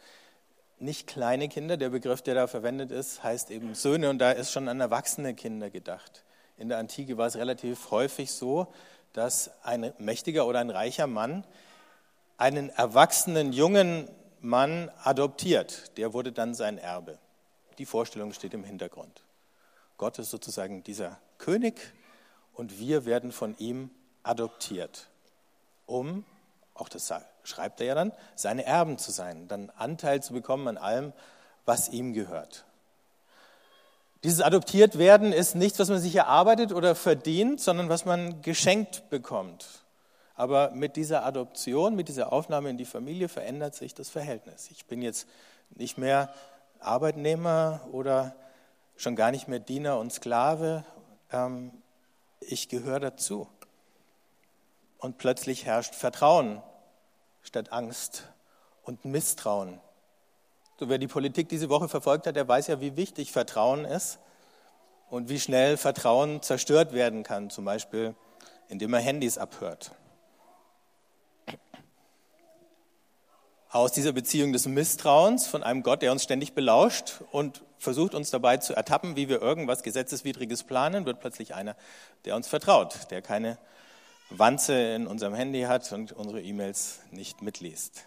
nicht 0.80 1.06
kleine 1.06 1.49
Kinder, 1.49 1.76
der 1.76 1.90
Begriff, 1.90 2.23
der 2.23 2.35
da 2.35 2.47
verwendet 2.47 2.90
ist, 2.90 3.23
heißt 3.23 3.50
eben 3.50 3.75
Söhne 3.75 4.11
und 4.11 4.18
da 4.18 4.32
ist 4.32 4.52
schon 4.52 4.68
an 4.68 4.80
erwachsene 4.80 5.35
Kinder 5.35 5.70
gedacht. 5.70 6.25
In 6.56 6.68
der 6.68 6.78
Antike 6.78 7.16
war 7.16 7.26
es 7.26 7.37
relativ 7.37 7.90
häufig 7.90 8.32
so, 8.32 8.73
dass 9.12 9.50
ein 9.62 9.92
mächtiger 9.99 10.47
oder 10.47 10.61
ein 10.61 10.70
reicher 10.70 11.06
Mann 11.06 11.44
einen 12.37 12.70
erwachsenen 12.70 13.52
jungen 13.52 14.08
Mann 14.40 14.90
adoptiert. 15.02 15.97
Der 15.97 16.12
wurde 16.12 16.32
dann 16.32 16.54
sein 16.54 16.78
Erbe. 16.78 17.18
Die 17.78 17.87
Vorstellung 17.87 18.32
steht 18.32 18.54
im 18.54 18.64
Hintergrund. 18.64 19.23
Gott 19.97 20.18
ist 20.18 20.30
sozusagen 20.30 20.85
dieser 20.85 21.18
König 21.38 21.92
und 22.54 22.78
wir 22.78 23.04
werden 23.04 23.32
von 23.32 23.56
ihm 23.58 23.90
adoptiert, 24.23 25.08
um, 25.87 26.25
auch 26.75 26.88
das 26.88 27.06
schreibt 27.49 27.81
er 27.81 27.87
ja 27.87 27.95
dann, 27.95 28.12
seine 28.35 28.64
Erben 28.64 28.99
zu 28.99 29.11
sein, 29.11 29.49
dann 29.49 29.71
Anteil 29.76 30.23
zu 30.23 30.33
bekommen 30.33 30.69
an 30.69 30.76
allem, 30.76 31.12
was 31.64 31.88
ihm 31.88 32.12
gehört. 32.12 32.64
Dieses 34.25 34.40
Adoptiertwerden 34.40 35.33
ist 35.33 35.55
nichts, 35.55 35.78
was 35.78 35.88
man 35.88 36.00
sich 36.00 36.14
erarbeitet 36.17 36.73
oder 36.73 36.95
verdient, 36.95 37.61
sondern 37.61 37.88
was 37.88 38.05
man 38.05 38.43
geschenkt 38.43 39.11
bekommt. 39.11 39.85
Aber 40.35 40.71
mit 40.71 40.97
dieser 40.97 41.25
Adoption, 41.25 41.95
mit 41.95 42.09
dieser 42.09 42.33
Aufnahme 42.33 42.71
in 42.71 42.78
die 42.78 42.85
Familie 42.85 43.28
verändert 43.28 43.75
sich 43.75 43.95
das 43.95 44.09
Verhältnis. 44.09 44.71
Ich 44.71 44.87
bin 44.87 45.02
jetzt 45.02 45.28
nicht 45.71 45.99
mehr 45.99 46.33
Arbeitnehmer 46.81 47.81
oder 47.93 48.35
schon 48.97 49.17
gar 49.17 49.31
nicht 49.31 49.49
mehr 49.49 49.59
Diener 49.61 49.99
und 49.99 50.12
Sklave. 50.12 50.85
Ähm, 51.33 51.71
ich 52.40 52.69
gehöre 52.69 53.00
dazu. 53.00 53.49
Und 54.99 55.19
plötzlich 55.19 55.64
herrscht 55.64 55.95
Vertrauen 55.95 56.61
statt 57.42 57.73
Angst 57.73 58.25
und 58.83 59.04
Misstrauen. 59.04 59.80
So, 60.78 60.88
wer 60.88 60.99
die 60.99 61.09
Politik 61.09 61.49
diese 61.49 61.68
Woche 61.68 61.88
verfolgt 61.88 62.26
hat, 62.26 62.37
der 62.37 62.47
weiß 62.47 62.68
ja, 62.68 62.80
wie 62.80 62.97
wichtig 62.97 63.33
Vertrauen 63.33 63.85
ist 63.85 64.18
und 65.11 65.28
wie 65.28 65.40
schnell 65.40 65.76
Vertrauen 65.76 66.42
zerstört 66.42 66.92
werden 66.92 67.23
kann, 67.23 67.50
zum 67.50 67.64
Beispiel 67.64 68.14
indem 68.68 68.95
er 68.95 69.00
Handys 69.00 69.38
abhört. 69.38 69.92
Aus 73.71 73.92
dieser 73.92 74.12
Beziehung 74.12 74.52
des 74.52 74.66
Misstrauens 74.66 75.47
von 75.47 75.62
einem 75.62 75.83
Gott, 75.83 76.00
der 76.00 76.12
uns 76.12 76.23
ständig 76.23 76.54
belauscht 76.54 77.21
und 77.33 77.62
versucht 77.78 78.14
uns 78.14 78.30
dabei 78.30 78.57
zu 78.57 78.75
ertappen, 78.75 79.14
wie 79.14 79.28
wir 79.28 79.42
irgendwas 79.42 79.83
Gesetzeswidriges 79.83 80.64
planen, 80.64 81.04
wird 81.04 81.21
plötzlich 81.21 81.54
einer, 81.54 81.76
der 82.25 82.35
uns 82.35 82.49
vertraut, 82.49 83.11
der 83.11 83.21
keine 83.21 83.59
Wanze 84.30 84.75
in 84.94 85.06
unserem 85.06 85.35
Handy 85.35 85.62
hat 85.62 85.90
und 85.92 86.12
unsere 86.12 86.42
E-Mails 86.42 87.00
nicht 87.11 87.40
mitliest. 87.40 88.04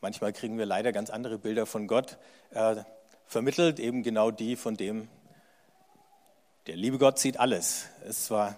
Manchmal 0.00 0.32
kriegen 0.32 0.56
wir 0.56 0.64
leider 0.64 0.92
ganz 0.92 1.10
andere 1.10 1.36
Bilder 1.38 1.66
von 1.66 1.86
Gott 1.86 2.16
äh, 2.52 2.76
vermittelt, 3.26 3.78
eben 3.78 4.02
genau 4.02 4.30
die 4.30 4.56
von 4.56 4.76
dem, 4.76 5.08
der 6.66 6.76
liebe 6.76 6.98
Gott 6.98 7.18
sieht 7.18 7.38
alles. 7.38 7.86
Es 8.06 8.30
war 8.30 8.56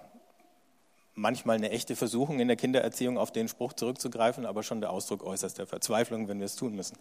manchmal 1.14 1.57
eine 1.57 1.71
echte 1.71 1.97
Versuchung 1.97 2.38
in 2.38 2.49
der 2.49 2.57
Kindererziehung 2.57 3.19
auf 3.19 3.33
den 3.33 3.49
Spruch 3.49 3.73
zurückzugreifen, 3.73 4.47
aber 4.47 4.62
schon 4.62 4.81
der 4.81 4.90
Ausdruck 4.90 5.25
äußerster 5.25 5.66
Verzweiflung, 5.66 6.28
wenn 6.28 6.38
wir 6.38 6.47
es 6.47 6.57
tun 6.57 6.75
müssen. 6.75 6.97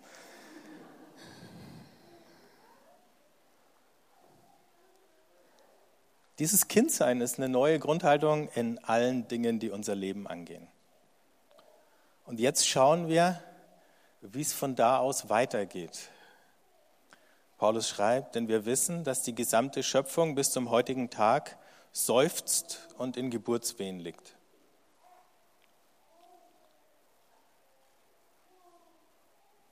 Dieses 6.41 6.67
Kindsein 6.67 7.21
ist 7.21 7.37
eine 7.37 7.49
neue 7.49 7.77
Grundhaltung 7.77 8.49
in 8.55 8.83
allen 8.83 9.27
Dingen, 9.27 9.59
die 9.59 9.69
unser 9.69 9.93
Leben 9.93 10.25
angehen. 10.25 10.67
Und 12.25 12.39
jetzt 12.39 12.67
schauen 12.67 13.07
wir, 13.07 13.39
wie 14.21 14.41
es 14.41 14.51
von 14.51 14.75
da 14.75 14.97
aus 14.97 15.29
weitergeht. 15.29 16.09
Paulus 17.59 17.87
schreibt, 17.87 18.33
denn 18.33 18.47
wir 18.47 18.65
wissen, 18.65 19.03
dass 19.03 19.21
die 19.21 19.35
gesamte 19.35 19.83
Schöpfung 19.83 20.33
bis 20.33 20.49
zum 20.49 20.71
heutigen 20.71 21.11
Tag 21.11 21.59
seufzt 21.91 22.89
und 22.97 23.17
in 23.17 23.29
Geburtswehen 23.29 23.99
liegt. 23.99 24.35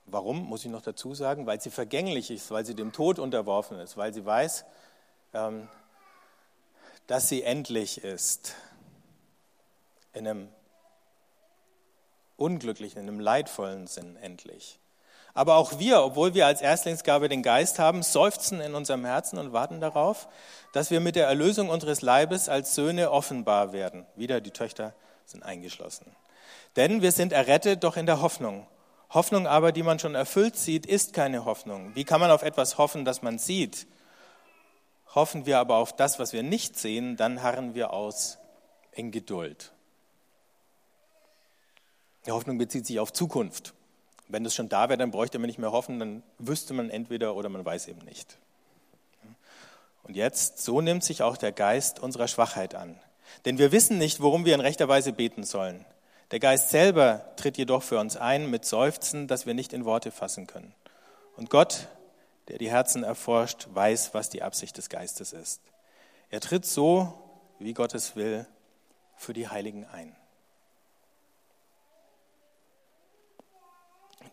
Warum, 0.05 0.45
muss 0.45 0.63
ich 0.65 0.69
noch 0.69 0.83
dazu 0.83 1.15
sagen? 1.15 1.47
Weil 1.47 1.59
sie 1.59 1.71
vergänglich 1.71 2.29
ist, 2.29 2.51
weil 2.51 2.63
sie 2.63 2.75
dem 2.75 2.91
Tod 2.91 3.17
unterworfen 3.17 3.79
ist, 3.79 3.97
weil 3.97 4.13
sie 4.13 4.23
weiß, 4.23 4.65
ähm, 5.33 5.67
dass 7.09 7.27
sie 7.27 7.41
endlich 7.41 8.03
ist. 8.03 8.53
In 10.13 10.27
einem 10.27 10.47
unglücklichen, 12.37 13.01
in 13.01 13.07
einem 13.07 13.19
leidvollen 13.19 13.87
Sinn 13.87 14.15
endlich. 14.15 14.77
Aber 15.33 15.55
auch 15.55 15.79
wir, 15.79 16.03
obwohl 16.03 16.35
wir 16.35 16.45
als 16.45 16.61
Erstlingsgabe 16.61 17.27
den 17.27 17.41
Geist 17.41 17.79
haben, 17.79 18.03
seufzen 18.03 18.61
in 18.61 18.75
unserem 18.75 19.05
Herzen 19.05 19.39
und 19.39 19.53
warten 19.53 19.81
darauf, 19.81 20.27
dass 20.71 20.91
wir 20.91 20.99
mit 20.99 21.15
der 21.15 21.25
Erlösung 21.25 21.69
unseres 21.69 22.03
Leibes 22.03 22.47
als 22.47 22.75
Söhne 22.75 23.09
offenbar 23.09 23.73
werden. 23.73 24.05
Wieder 24.15 24.39
die 24.39 24.51
Töchter 24.51 24.93
sind 25.25 25.41
eingeschlossen. 25.41 26.15
Denn 26.75 27.01
wir 27.01 27.11
sind 27.11 27.33
errettet, 27.33 27.83
doch 27.83 27.97
in 27.97 28.05
der 28.05 28.21
Hoffnung. 28.21 28.67
Hoffnung 29.09 29.47
aber, 29.47 29.71
die 29.71 29.81
man 29.81 29.97
schon 29.97 30.13
erfüllt 30.13 30.57
sieht, 30.57 30.85
ist 30.85 31.13
keine 31.13 31.43
Hoffnung. 31.43 31.95
Wie 31.95 32.05
kann 32.05 32.21
man 32.21 32.29
auf 32.29 32.43
etwas 32.43 32.77
hoffen, 32.77 33.03
das 33.03 33.23
man 33.23 33.39
sieht? 33.39 33.87
Hoffen 35.15 35.45
wir 35.45 35.57
aber 35.57 35.75
auf 35.75 35.95
das, 35.95 36.19
was 36.19 36.33
wir 36.33 36.43
nicht 36.43 36.77
sehen, 36.77 37.17
dann 37.17 37.41
harren 37.41 37.73
wir 37.73 37.93
aus 37.93 38.37
in 38.91 39.11
Geduld. 39.11 39.71
Die 42.25 42.31
Hoffnung 42.31 42.57
bezieht 42.57 42.85
sich 42.85 42.99
auf 42.99 43.11
Zukunft. 43.11 43.73
Wenn 44.27 44.43
das 44.43 44.53
schon 44.53 44.69
da 44.69 44.89
wäre, 44.89 44.97
dann 44.97 45.11
bräuchte 45.11 45.39
man 45.39 45.47
nicht 45.47 45.57
mehr 45.57 45.71
hoffen, 45.71 45.97
dann 45.97 46.23
wüsste 46.37 46.73
man 46.73 46.91
entweder 46.91 47.35
oder 47.35 47.49
man 47.49 47.65
weiß 47.65 47.87
eben 47.87 48.05
nicht. 48.05 48.37
Und 50.03 50.15
jetzt, 50.15 50.63
so 50.63 50.81
nimmt 50.81 51.03
sich 51.03 51.23
auch 51.23 51.37
der 51.37 51.51
Geist 51.51 51.99
unserer 51.99 52.27
Schwachheit 52.27 52.75
an. 52.75 52.99
Denn 53.45 53.57
wir 53.57 53.71
wissen 53.71 53.97
nicht, 53.97 54.21
worum 54.21 54.45
wir 54.45 54.53
in 54.53 54.61
rechter 54.61 54.87
Weise 54.87 55.13
beten 55.13 55.43
sollen. 55.43 55.85
Der 56.31 56.39
Geist 56.39 56.69
selber 56.69 57.25
tritt 57.35 57.57
jedoch 57.57 57.81
für 57.81 57.99
uns 57.99 58.17
ein 58.17 58.49
mit 58.49 58.65
Seufzen, 58.65 59.27
das 59.27 59.47
wir 59.47 59.55
nicht 59.55 59.73
in 59.73 59.85
Worte 59.85 60.11
fassen 60.11 60.45
können. 60.45 60.73
Und 61.35 61.49
Gott, 61.49 61.87
der 62.49 62.57
die 62.57 62.69
Herzen 62.69 63.03
erforscht, 63.03 63.67
weiß, 63.71 64.13
was 64.13 64.29
die 64.29 64.43
Absicht 64.43 64.77
des 64.77 64.89
Geistes 64.89 65.31
ist. 65.33 65.61
Er 66.29 66.41
tritt 66.41 66.65
so, 66.65 67.13
wie 67.59 67.73
Gott 67.73 67.93
es 67.93 68.15
will, 68.15 68.45
für 69.15 69.33
die 69.33 69.47
Heiligen 69.47 69.85
ein. 69.85 70.15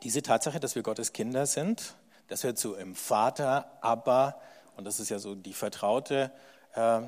diese 0.02 0.22
Tatsache, 0.22 0.60
dass 0.60 0.74
wir 0.74 0.82
Gottes 0.82 1.12
Kinder 1.12 1.46
sind, 1.46 1.94
dass 2.28 2.44
wir 2.44 2.54
zu 2.54 2.74
im 2.74 2.94
Vater, 2.94 3.70
aber, 3.80 4.40
und 4.76 4.84
das 4.84 5.00
ist 5.00 5.08
ja 5.08 5.18
so 5.18 5.34
die 5.34 5.52
vertraute 5.52 6.30
äh, 6.74 7.00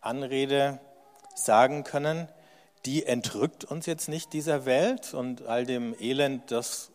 Anrede, 0.00 0.80
sagen 1.34 1.84
können, 1.84 2.28
die 2.84 3.06
entrückt 3.06 3.64
uns 3.64 3.86
jetzt 3.86 4.08
nicht 4.08 4.32
dieser 4.32 4.66
Welt 4.66 5.14
und 5.14 5.46
all 5.46 5.64
dem 5.64 5.94
Elend, 5.98 6.50
das 6.50 6.90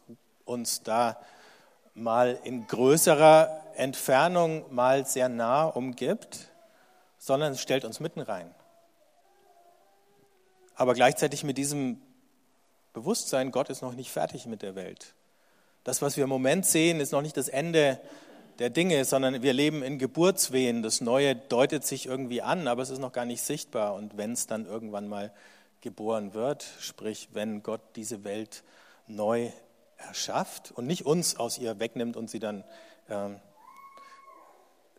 uns 0.46 0.84
da 0.84 1.20
mal 1.98 2.40
in 2.44 2.68
größerer 2.68 3.64
Entfernung 3.76 4.74
mal 4.74 5.06
sehr 5.06 5.30
nah 5.30 5.66
umgibt, 5.66 6.52
sondern 7.18 7.54
es 7.54 7.62
stellt 7.62 7.86
uns 7.86 8.00
mitten 8.00 8.22
rein. 8.22 8.54
Aber 10.76 10.94
gleichzeitig 10.94 11.44
mit 11.44 11.58
diesem 11.58 12.00
Bewusstsein, 12.94 13.52
Gott 13.52 13.70
ist 13.70 13.82
noch 13.82 13.94
nicht 13.94 14.12
fertig 14.12 14.46
mit 14.46 14.62
der 14.62 14.76
Welt. 14.76 15.16
Das, 15.84 16.02
was 16.02 16.18
wir 16.18 16.26
im 16.26 16.30
Moment 16.30 16.66
sehen, 16.66 17.00
ist 17.00 17.12
noch 17.12 17.22
nicht 17.22 17.38
das 17.38 17.48
Ende 17.48 18.00
der 18.60 18.70
Dinge, 18.70 19.06
sondern 19.06 19.42
wir 19.42 19.54
leben 19.54 19.84
in 19.84 20.00
Geburtswehen. 20.00 20.84
Das 20.84 21.02
Neue 21.02 21.36
deutet 21.36 21.86
sich 21.86 22.06
irgendwie 22.06 22.42
an, 22.42 22.68
aber 22.68 22.84
es 22.84 22.90
ist 22.90 23.00
noch 23.00 23.12
gar 23.12 23.26
nicht 23.26 23.42
sichtbar. 23.42 23.96
Und 23.96 24.18
wenn 24.18 24.34
es 24.34 24.48
dann 24.48 24.66
irgendwann 24.66 25.08
mal 25.08 25.32
geboren 25.82 26.34
wird, 26.34 26.66
sprich, 26.80 27.30
wenn 27.34 27.64
Gott 27.64 27.82
diese 27.96 28.24
Welt 28.24 28.64
neu 29.08 29.52
erschafft 29.98 30.72
und 30.72 30.88
nicht 30.88 31.06
uns 31.06 31.38
aus 31.38 31.58
ihr 31.58 31.80
wegnimmt 31.80 32.16
und 32.16 32.30
sie 32.30 32.40
dann 32.40 32.64
ähm, 33.10 33.40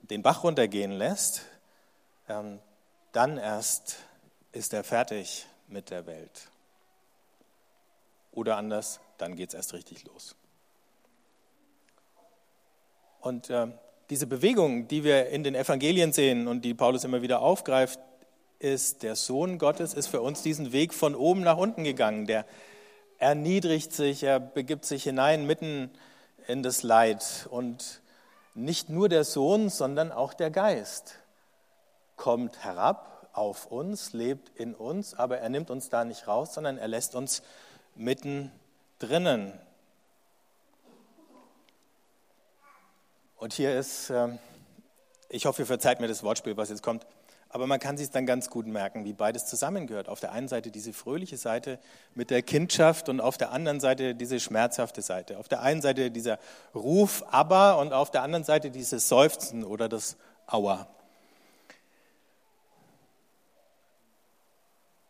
den 0.02 0.22
Bach 0.22 0.44
runtergehen 0.44 0.92
lässt, 0.92 1.42
ähm, 2.28 2.58
dann 3.12 3.38
erst 3.38 3.96
ist 4.52 4.72
er 4.72 4.84
fertig 4.84 5.46
mit 5.68 5.90
der 5.90 6.06
Welt. 6.06 6.48
Oder 8.32 8.56
anders, 8.56 9.00
dann 9.18 9.36
geht 9.36 9.50
es 9.50 9.54
erst 9.54 9.72
richtig 9.72 10.04
los. 10.04 10.36
Und 13.20 13.50
äh, 13.50 13.66
diese 14.10 14.26
Bewegung, 14.26 14.88
die 14.88 15.04
wir 15.04 15.28
in 15.28 15.44
den 15.44 15.54
Evangelien 15.54 16.12
sehen 16.12 16.48
und 16.48 16.64
die 16.64 16.74
Paulus 16.74 17.04
immer 17.04 17.20
wieder 17.20 17.40
aufgreift, 17.40 17.98
ist, 18.58 19.02
der 19.02 19.16
Sohn 19.16 19.58
Gottes 19.58 19.94
ist 19.94 20.08
für 20.08 20.20
uns 20.20 20.42
diesen 20.42 20.72
Weg 20.72 20.94
von 20.94 21.14
oben 21.14 21.42
nach 21.42 21.56
unten 21.56 21.84
gegangen. 21.84 22.26
Der 22.26 22.44
erniedrigt 23.18 23.92
sich, 23.92 24.22
er 24.22 24.40
begibt 24.40 24.84
sich 24.84 25.04
hinein 25.04 25.46
mitten 25.46 25.90
in 26.46 26.62
das 26.62 26.82
Leid. 26.82 27.46
Und 27.50 28.00
nicht 28.54 28.88
nur 28.88 29.08
der 29.08 29.24
Sohn, 29.24 29.68
sondern 29.68 30.12
auch 30.12 30.34
der 30.34 30.50
Geist 30.50 31.16
kommt 32.16 32.64
herab 32.64 33.30
auf 33.32 33.66
uns, 33.66 34.12
lebt 34.12 34.48
in 34.58 34.74
uns, 34.74 35.14
aber 35.14 35.38
er 35.38 35.48
nimmt 35.48 35.70
uns 35.70 35.88
da 35.88 36.04
nicht 36.04 36.26
raus, 36.26 36.54
sondern 36.54 36.78
er 36.78 36.88
lässt 36.88 37.14
uns 37.14 37.42
mitten 37.94 38.50
drinnen. 38.98 39.52
Und 43.36 43.52
hier 43.52 43.78
ist, 43.78 44.10
ähm, 44.10 44.40
ich 45.28 45.46
hoffe, 45.46 45.62
ihr 45.62 45.66
verzeiht 45.66 46.00
mir 46.00 46.08
das 46.08 46.24
Wortspiel, 46.24 46.56
was 46.56 46.70
jetzt 46.70 46.82
kommt, 46.82 47.06
Aber 47.50 47.66
man 47.66 47.80
kann 47.80 47.96
sich 47.96 48.10
dann 48.10 48.26
ganz 48.26 48.50
gut 48.50 48.66
merken, 48.66 49.04
wie 49.04 49.14
beides 49.14 49.46
zusammengehört. 49.46 50.08
Auf 50.08 50.20
der 50.20 50.32
einen 50.32 50.48
Seite 50.48 50.70
diese 50.70 50.92
fröhliche 50.92 51.38
Seite 51.38 51.78
mit 52.14 52.30
der 52.30 52.42
Kindschaft 52.42 53.08
und 53.08 53.20
auf 53.20 53.38
der 53.38 53.52
anderen 53.52 53.80
Seite 53.80 54.14
diese 54.14 54.38
schmerzhafte 54.38 55.00
Seite. 55.00 55.38
Auf 55.38 55.48
der 55.48 55.62
einen 55.62 55.80
Seite 55.80 56.10
dieser 56.10 56.38
Ruf 56.74 57.24
aber 57.30 57.78
und 57.78 57.94
auf 57.94 58.10
der 58.10 58.22
anderen 58.22 58.44
Seite 58.44 58.70
dieses 58.70 59.08
Seufzen 59.08 59.64
oder 59.64 59.88
das 59.88 60.16
Aua. 60.46 60.88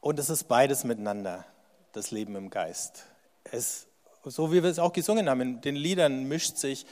Und 0.00 0.18
es 0.20 0.30
ist 0.30 0.44
beides 0.44 0.84
miteinander, 0.84 1.44
das 1.92 2.12
Leben 2.12 2.36
im 2.36 2.50
Geist. 2.50 3.04
Es, 3.50 3.88
so 4.24 4.52
wie 4.52 4.62
wir 4.62 4.70
es 4.70 4.78
auch 4.78 4.92
gesungen 4.92 5.28
haben, 5.28 5.40
in 5.40 5.60
den 5.60 5.74
Liedern 5.74 6.24
mischt 6.24 6.56
sich 6.56 6.86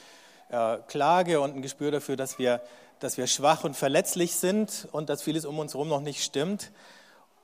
äh, 0.48 0.78
Klage 0.88 1.40
und 1.40 1.54
ein 1.54 1.62
Gespür 1.62 1.92
dafür, 1.92 2.16
dass 2.16 2.38
wir 2.38 2.60
dass 3.00 3.16
wir 3.16 3.26
schwach 3.26 3.64
und 3.64 3.76
verletzlich 3.76 4.34
sind 4.36 4.88
und 4.92 5.08
dass 5.08 5.22
vieles 5.22 5.44
um 5.44 5.58
uns 5.58 5.74
herum 5.74 5.88
noch 5.88 6.00
nicht 6.00 6.22
stimmt. 6.22 6.72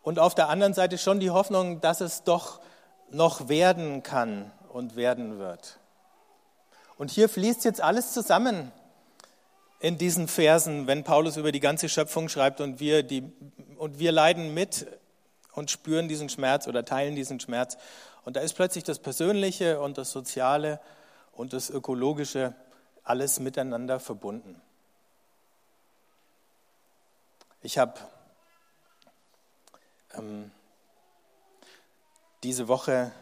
Und 0.02 0.18
auf 0.18 0.34
der 0.34 0.48
anderen 0.48 0.74
Seite 0.74 0.98
schon 0.98 1.20
die 1.20 1.30
Hoffnung, 1.30 1.80
dass 1.80 2.00
es 2.00 2.24
doch 2.24 2.60
noch 3.10 3.48
werden 3.48 4.02
kann 4.02 4.50
und 4.72 4.96
werden 4.96 5.38
wird. 5.38 5.78
Und 6.96 7.10
hier 7.10 7.28
fließt 7.28 7.64
jetzt 7.64 7.80
alles 7.80 8.12
zusammen 8.12 8.72
in 9.80 9.98
diesen 9.98 10.28
Versen, 10.28 10.86
wenn 10.86 11.04
Paulus 11.04 11.36
über 11.36 11.52
die 11.52 11.60
ganze 11.60 11.88
Schöpfung 11.88 12.28
schreibt 12.28 12.60
und 12.60 12.80
wir, 12.80 13.02
die, 13.02 13.24
und 13.76 13.98
wir 13.98 14.12
leiden 14.12 14.54
mit 14.54 14.86
und 15.54 15.70
spüren 15.70 16.08
diesen 16.08 16.28
Schmerz 16.28 16.66
oder 16.68 16.84
teilen 16.84 17.16
diesen 17.16 17.40
Schmerz. 17.40 17.76
Und 18.24 18.36
da 18.36 18.40
ist 18.40 18.54
plötzlich 18.54 18.84
das 18.84 19.00
Persönliche 19.00 19.80
und 19.80 19.98
das 19.98 20.12
Soziale 20.12 20.80
und 21.32 21.52
das 21.52 21.70
Ökologische 21.70 22.54
alles 23.02 23.40
miteinander 23.40 23.98
verbunden. 23.98 24.60
Ich 27.64 27.78
habe 27.78 27.94
ähm, 30.14 30.50
diese 32.42 32.66
Woche 32.66 33.12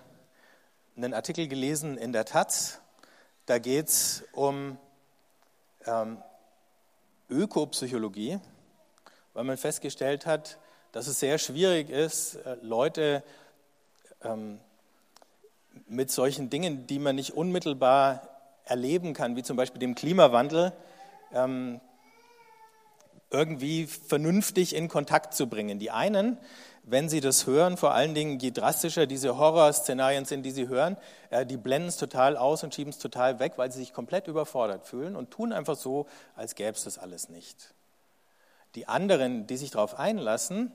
einen 0.96 1.12
Artikel 1.12 1.46
gelesen 1.46 1.98
in 1.98 2.14
der 2.14 2.24
Taz. 2.24 2.80
Da 3.44 3.58
geht 3.58 3.88
es 3.88 4.24
um 4.32 4.78
ähm, 5.84 6.22
Ökopsychologie, 7.28 8.40
weil 9.34 9.44
man 9.44 9.58
festgestellt 9.58 10.24
hat, 10.24 10.56
dass 10.92 11.06
es 11.06 11.20
sehr 11.20 11.36
schwierig 11.36 11.90
ist, 11.90 12.36
äh, 12.36 12.56
Leute 12.62 13.22
ähm, 14.22 14.58
mit 15.86 16.10
solchen 16.10 16.48
Dingen, 16.48 16.86
die 16.86 16.98
man 16.98 17.16
nicht 17.16 17.34
unmittelbar 17.34 18.26
erleben 18.64 19.12
kann, 19.12 19.36
wie 19.36 19.42
zum 19.42 19.58
Beispiel 19.58 19.80
dem 19.80 19.94
Klimawandel, 19.94 20.72
ähm, 21.34 21.82
irgendwie 23.30 23.86
vernünftig 23.86 24.74
in 24.74 24.88
Kontakt 24.88 25.34
zu 25.34 25.48
bringen. 25.48 25.78
Die 25.78 25.90
einen, 25.90 26.38
wenn 26.82 27.08
sie 27.08 27.20
das 27.20 27.46
hören, 27.46 27.76
vor 27.76 27.94
allen 27.94 28.14
Dingen, 28.14 28.38
je 28.38 28.50
drastischer 28.50 29.06
diese 29.06 29.38
Horrorszenarien 29.38 30.24
sind, 30.24 30.42
die 30.42 30.50
sie 30.50 30.68
hören, 30.68 30.96
äh, 31.30 31.46
die 31.46 31.56
blenden 31.56 31.88
es 31.88 31.96
total 31.96 32.36
aus 32.36 32.64
und 32.64 32.74
schieben 32.74 32.90
es 32.90 32.98
total 32.98 33.38
weg, 33.38 33.52
weil 33.56 33.70
sie 33.70 33.78
sich 33.78 33.92
komplett 33.92 34.26
überfordert 34.26 34.86
fühlen 34.86 35.16
und 35.16 35.30
tun 35.30 35.52
einfach 35.52 35.76
so, 35.76 36.06
als 36.34 36.54
gäbe 36.54 36.72
es 36.72 36.84
das 36.84 36.98
alles 36.98 37.28
nicht. 37.28 37.74
Die 38.74 38.88
anderen, 38.88 39.46
die 39.46 39.56
sich 39.56 39.70
darauf 39.70 39.98
einlassen, 39.98 40.72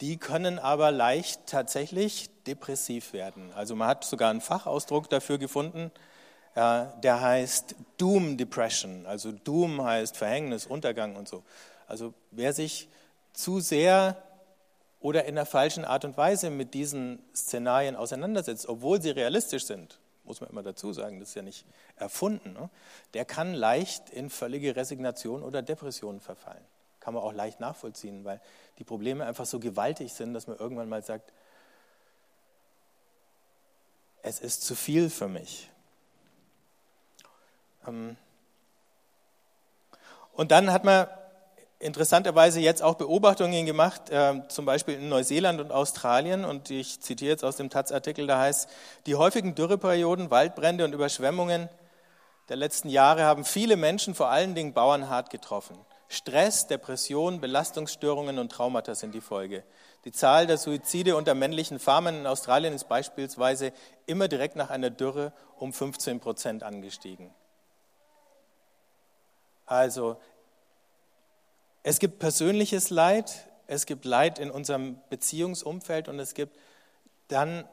die 0.00 0.16
können 0.16 0.58
aber 0.58 0.90
leicht 0.90 1.46
tatsächlich 1.46 2.28
depressiv 2.46 3.12
werden. 3.12 3.52
Also 3.54 3.76
man 3.76 3.88
hat 3.88 4.04
sogar 4.04 4.30
einen 4.30 4.40
Fachausdruck 4.40 5.08
dafür 5.08 5.38
gefunden, 5.38 5.92
der 6.54 7.20
heißt 7.20 7.74
Doom 7.96 8.36
Depression. 8.36 9.06
Also 9.06 9.32
Doom 9.32 9.82
heißt 9.82 10.16
Verhängnis, 10.16 10.66
Untergang 10.66 11.16
und 11.16 11.28
so. 11.28 11.42
Also 11.86 12.12
wer 12.30 12.52
sich 12.52 12.88
zu 13.32 13.60
sehr 13.60 14.22
oder 15.00 15.24
in 15.24 15.34
der 15.34 15.46
falschen 15.46 15.84
Art 15.84 16.04
und 16.04 16.16
Weise 16.16 16.50
mit 16.50 16.74
diesen 16.74 17.18
Szenarien 17.34 17.96
auseinandersetzt, 17.96 18.68
obwohl 18.68 19.02
sie 19.02 19.10
realistisch 19.10 19.64
sind, 19.64 19.98
muss 20.24 20.40
man 20.40 20.50
immer 20.50 20.62
dazu 20.62 20.92
sagen, 20.92 21.18
das 21.18 21.30
ist 21.30 21.34
ja 21.34 21.42
nicht 21.42 21.66
erfunden, 21.96 22.52
ne? 22.52 22.70
der 23.14 23.24
kann 23.24 23.54
leicht 23.54 24.10
in 24.10 24.30
völlige 24.30 24.76
Resignation 24.76 25.42
oder 25.42 25.62
Depression 25.62 26.20
verfallen. 26.20 26.64
Kann 27.00 27.14
man 27.14 27.22
auch 27.24 27.32
leicht 27.32 27.58
nachvollziehen, 27.58 28.24
weil 28.24 28.40
die 28.78 28.84
Probleme 28.84 29.26
einfach 29.26 29.46
so 29.46 29.58
gewaltig 29.58 30.12
sind, 30.12 30.34
dass 30.34 30.46
man 30.46 30.56
irgendwann 30.56 30.88
mal 30.88 31.02
sagt, 31.02 31.32
es 34.22 34.38
ist 34.38 34.62
zu 34.62 34.76
viel 34.76 35.10
für 35.10 35.26
mich. 35.26 35.71
Ähm, 37.86 38.16
und 40.32 40.50
dann 40.50 40.72
hat 40.72 40.84
man 40.84 41.06
interessanterweise 41.78 42.60
jetzt 42.60 42.82
auch 42.82 42.94
Beobachtungen 42.94 43.66
gemacht, 43.66 44.10
äh, 44.10 44.42
zum 44.48 44.64
Beispiel 44.64 44.94
in 44.94 45.08
Neuseeland 45.08 45.60
und 45.60 45.72
Australien. 45.72 46.44
Und 46.44 46.70
ich 46.70 47.00
zitiere 47.00 47.32
jetzt 47.32 47.44
aus 47.44 47.56
dem 47.56 47.70
Taz-Artikel, 47.70 48.26
da 48.26 48.38
heißt, 48.38 48.68
die 49.06 49.16
häufigen 49.16 49.54
Dürreperioden, 49.54 50.30
Waldbrände 50.30 50.84
und 50.84 50.92
Überschwemmungen 50.92 51.68
der 52.48 52.56
letzten 52.56 52.88
Jahre 52.88 53.22
haben 53.24 53.44
viele 53.44 53.76
Menschen, 53.76 54.14
vor 54.14 54.28
allen 54.28 54.54
Dingen 54.54 54.74
Bauern, 54.74 55.08
hart 55.08 55.30
getroffen. 55.30 55.78
Stress, 56.08 56.66
Depression, 56.66 57.40
Belastungsstörungen 57.40 58.38
und 58.38 58.52
Traumata 58.52 58.94
sind 58.94 59.14
die 59.14 59.20
Folge. 59.20 59.64
Die 60.04 60.12
Zahl 60.12 60.46
der 60.46 60.58
Suizide 60.58 61.16
unter 61.16 61.34
männlichen 61.34 61.78
Farmern 61.78 62.18
in 62.18 62.26
Australien 62.26 62.74
ist 62.74 62.88
beispielsweise 62.88 63.72
immer 64.04 64.28
direkt 64.28 64.56
nach 64.56 64.68
einer 64.68 64.90
Dürre 64.90 65.32
um 65.56 65.72
15 65.72 66.20
Prozent 66.20 66.62
angestiegen. 66.62 67.30
Also 69.72 70.20
es 71.82 71.98
gibt 71.98 72.18
persönliches 72.18 72.90
Leid, 72.90 73.48
es 73.66 73.86
gibt 73.86 74.04
Leid 74.04 74.38
in 74.38 74.50
unserem 74.50 74.98
Beziehungsumfeld 75.08 76.08
und 76.08 76.18
es 76.18 76.34
gibt 76.34 76.58
dann 77.28 77.66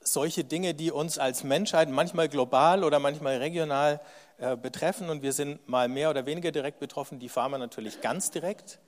solche 0.00 0.42
Dinge, 0.42 0.72
die 0.72 0.90
uns 0.90 1.18
als 1.18 1.44
Menschheit 1.44 1.90
manchmal 1.90 2.30
global 2.30 2.82
oder 2.82 2.98
manchmal 2.98 3.36
regional 3.36 4.00
äh, 4.38 4.56
betreffen 4.56 5.10
und 5.10 5.20
wir 5.20 5.34
sind 5.34 5.68
mal 5.68 5.86
mehr 5.86 6.08
oder 6.08 6.24
weniger 6.24 6.50
direkt 6.50 6.80
betroffen, 6.80 7.18
die 7.18 7.28
Farmer 7.28 7.58
natürlich 7.58 8.00
ganz 8.00 8.30
direkt. 8.30 8.78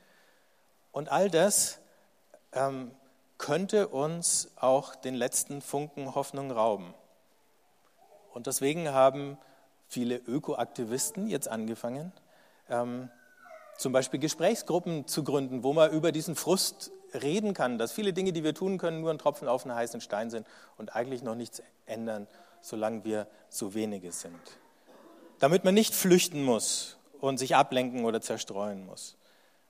Und 0.93 1.13
all 1.13 1.29
das 1.29 1.79
ähm, 2.55 2.91
könnte 3.37 3.89
uns 3.89 4.51
auch 4.57 4.95
den 4.95 5.15
letzten 5.15 5.61
Funken 5.61 6.15
Hoffnung 6.15 6.53
rauben. 6.53 6.95
Und 8.33 8.47
deswegen 8.47 8.89
haben 8.95 9.37
viele 9.93 10.17
Ökoaktivisten 10.17 11.29
jetzt 11.29 11.49
angefangen, 11.49 12.13
ähm, 12.71 13.11
zum 13.77 13.93
Beispiel 13.93 14.19
Gesprächsgruppen 14.21 15.07
zu 15.07 15.23
gründen, 15.23 15.63
wo 15.63 15.75
man 15.75 15.91
über 15.91 16.13
diesen 16.13 16.35
Frust 16.35 16.91
reden 17.13 17.53
kann, 17.53 17.77
dass 17.77 17.93
viele 17.93 18.15
Dinge, 18.15 18.33
die 18.33 18.43
wir 18.43 18.55
tun 18.55 18.79
können, 18.79 19.03
nur 19.03 19.11
ein 19.11 19.19
Tropfen 19.19 19.49
auf 19.49 19.67
einen 19.67 19.75
heißen 19.75 20.01
Stein 20.01 20.31
sind 20.31 20.47
und 20.79 20.97
eigentlich 20.97 21.23
noch 21.23 21.35
nichts 21.35 21.63
ändern, 21.85 22.27
solange 22.63 23.05
wir 23.05 23.27
so 23.51 23.75
wenige 23.75 24.13
sind. 24.13 24.41
Damit 25.41 25.63
man 25.65 25.75
nicht 25.75 25.95
flüchten 25.95 26.43
muss 26.43 26.97
und 27.21 27.37
sich 27.37 27.55
ablenken 27.55 28.07
oder 28.07 28.23
zerstreuen 28.23 28.87
muss. 28.87 29.19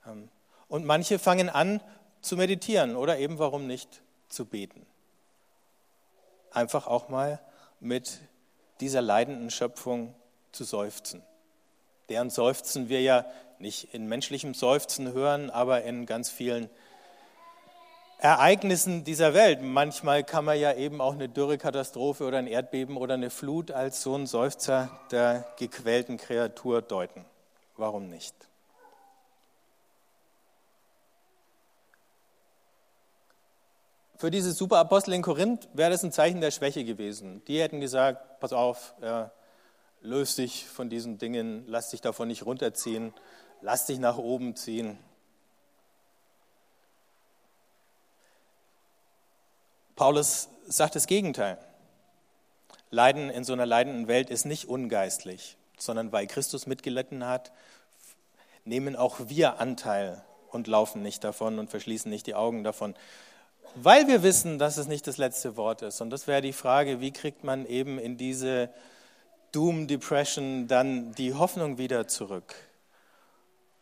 Ähm, 0.07 0.29
und 0.69 0.85
manche 0.85 1.19
fangen 1.19 1.49
an 1.49 1.81
zu 2.21 2.37
meditieren 2.37 2.95
oder 2.95 3.19
eben 3.19 3.41
warum 3.41 3.67
nicht 3.67 4.03
zu 4.29 4.45
beten. 4.45 4.87
Einfach 6.53 6.87
auch 6.87 7.09
mal 7.09 7.41
mit 7.81 8.21
dieser 8.81 9.03
leidenden 9.03 9.51
Schöpfung 9.51 10.15
zu 10.53 10.65
seufzen. 10.65 11.23
Deren 12.09 12.31
Seufzen 12.31 12.89
wir 12.89 13.01
ja 13.01 13.25
nicht 13.59 13.95
in 13.95 14.07
menschlichem 14.07 14.55
Seufzen 14.55 15.13
hören, 15.13 15.51
aber 15.51 15.83
in 15.83 16.05
ganz 16.07 16.31
vielen 16.31 16.69
Ereignissen 18.19 19.03
dieser 19.03 19.35
Welt. 19.35 19.63
Manchmal 19.63 20.23
kann 20.23 20.45
man 20.45 20.59
ja 20.59 20.75
eben 20.75 21.01
auch 21.01 21.15
eine 21.15 21.29
Dürrekatastrophe 21.29 22.25
oder 22.25 22.39
ein 22.39 22.47
Erdbeben 22.47 22.97
oder 22.97 23.15
eine 23.15 23.31
Flut 23.31 23.71
als 23.71 24.03
so 24.03 24.15
ein 24.15 24.27
Seufzer 24.27 24.91
der 25.11 25.45
gequälten 25.59 26.19
Kreatur 26.19 26.83
deuten. 26.83 27.25
Warum 27.77 28.09
nicht? 28.09 28.35
Für 34.23 34.31
diese 34.31 34.53
Superapostel 34.53 35.15
in 35.15 35.23
Korinth 35.23 35.69
wäre 35.73 35.91
das 35.91 36.05
ein 36.05 36.13
Zeichen 36.13 36.41
der 36.41 36.53
Schwäche 36.53 36.85
gewesen. 36.85 37.45
Die 37.47 37.61
hätten 37.61 37.81
gesagt, 37.81 38.39
pass 38.39 38.53
auf, 38.53 38.95
ja, 39.03 39.33
löst 40.01 40.39
dich 40.39 40.65
von 40.65 40.89
diesen 40.89 41.19
Dingen, 41.19 41.65
lass 41.67 41.91
dich 41.91 42.03
davon 42.03 42.29
nicht 42.29 42.47
runterziehen, 42.47 43.13
lass 43.63 43.87
dich 43.87 43.99
nach 43.99 44.19
oben 44.19 44.55
ziehen. 44.55 44.97
Paulus 49.97 50.49
sagt 50.69 50.95
das 50.95 51.09
Gegenteil. 51.09 51.59
Leiden 52.91 53.29
in 53.29 53.43
so 53.43 53.53
einer 53.53 53.67
leidenden 53.67 54.07
Welt 54.07 54.31
ist 54.31 54.45
nicht 54.45 54.69
ungeistlich, 54.69 55.57
sondern 55.79 56.13
weil 56.13 56.29
Christus 56.29 56.69
mitgelitten 56.69 57.27
hat, 57.27 57.51
nehmen 58.65 58.95
auch 58.95 59.19
wir 59.27 59.59
Anteil 59.59 60.25
und 60.53 60.69
laufen 60.69 61.03
nicht 61.03 61.25
davon 61.25 61.59
und 61.59 61.71
verschließen 61.71 62.09
nicht 62.09 62.29
die 62.29 62.37
Augen 62.37 62.63
davon 62.63 62.95
weil 63.75 64.07
wir 64.07 64.22
wissen, 64.22 64.59
dass 64.59 64.77
es 64.77 64.87
nicht 64.87 65.07
das 65.07 65.16
letzte 65.16 65.57
Wort 65.57 65.83
ist. 65.83 66.01
Und 66.01 66.11
das 66.11 66.27
wäre 66.27 66.42
die 66.42 66.53
Frage, 66.53 67.01
wie 67.01 67.12
kriegt 67.12 67.44
man 67.44 67.66
eben 67.66 67.98
in 67.98 68.16
diese 68.16 68.70
Doom 69.53 69.87
Depression 69.87 70.66
dann 70.66 71.12
die 71.14 71.35
Hoffnung 71.35 71.79
wieder 71.79 72.07
zurück? 72.09 72.55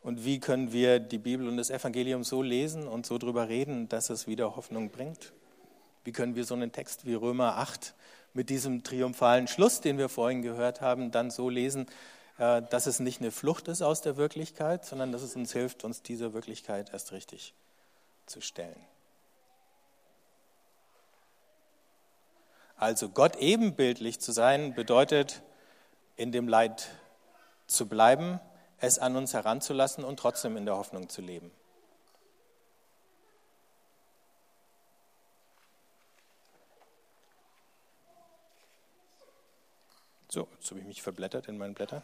Und 0.03 0.25
wie 0.25 0.41
können 0.41 0.73
wir 0.73 0.99
die 0.99 1.19
Bibel 1.19 1.47
und 1.47 1.57
das 1.57 1.71
Evangelium 1.71 2.25
so 2.25 2.43
lesen 2.43 2.89
und 2.89 3.05
so 3.05 3.19
drüber 3.19 3.49
reden, 3.49 3.89
dass 3.89 4.11
es 4.11 4.27
wieder 4.27 4.57
Hoffnung 4.57 4.91
bringt? 4.91 5.33
Wie 6.05 6.13
können 6.13 6.35
wir 6.35 6.45
so 6.45 6.55
einen 6.55 6.73
Text 6.73 7.05
wie 7.05 7.15
Römer 7.15 7.59
8 7.59 7.95
mit 8.33 8.49
diesem 8.49 8.83
triumphalen 8.83 9.47
Schluss, 9.47 9.81
den 9.81 9.99
wir 9.99 10.09
vorhin 10.09 10.41
gehört 10.41 10.81
haben, 10.81 11.11
dann 11.11 11.31
so 11.31 11.51
lesen, 11.51 11.87
äh, 12.39 12.63
dass 12.71 12.87
es 12.87 13.01
nicht 13.01 13.21
eine 13.21 13.31
Flucht 13.31 13.69
ist 13.69 13.83
aus 13.83 14.01
der 14.01 14.17
Wirklichkeit, 14.17 14.87
sondern 14.87 15.13
dass 15.13 15.23
es 15.23 15.37
uns 15.37 15.53
hilft, 15.53 15.85
uns 15.85 16.03
dieser 16.03 16.33
Wirklichkeit 16.33 16.91
erst 16.93 17.13
richtig 17.13 17.55
zu 18.27 18.41
stellen. 18.41 18.81
Also 22.81 23.11
Gott 23.11 23.37
ebenbildlich 23.37 24.21
zu 24.21 24.33
sein 24.33 24.75
bedeutet, 24.75 25.43
in 26.17 26.33
dem 26.33 26.49
Leid 26.49 26.89
zu 27.67 27.87
bleiben, 27.87 28.41
es 28.79 28.99
an 28.99 29.17
uns 29.17 29.35
heranzulassen 29.35 30.03
und 30.03 30.19
trotzdem 30.19 30.57
in 30.57 30.65
der 30.65 30.79
Hoffnung 30.79 31.11
zu 31.11 31.21
leben. 31.21 31.51
So, 40.31 40.49
jetzt 40.59 40.71
habe 40.71 40.81
ich 40.81 40.87
mich 40.87 41.03
verblättert 41.03 41.49
in 41.49 41.59
meinen 41.59 41.75
Blättern. 41.75 42.03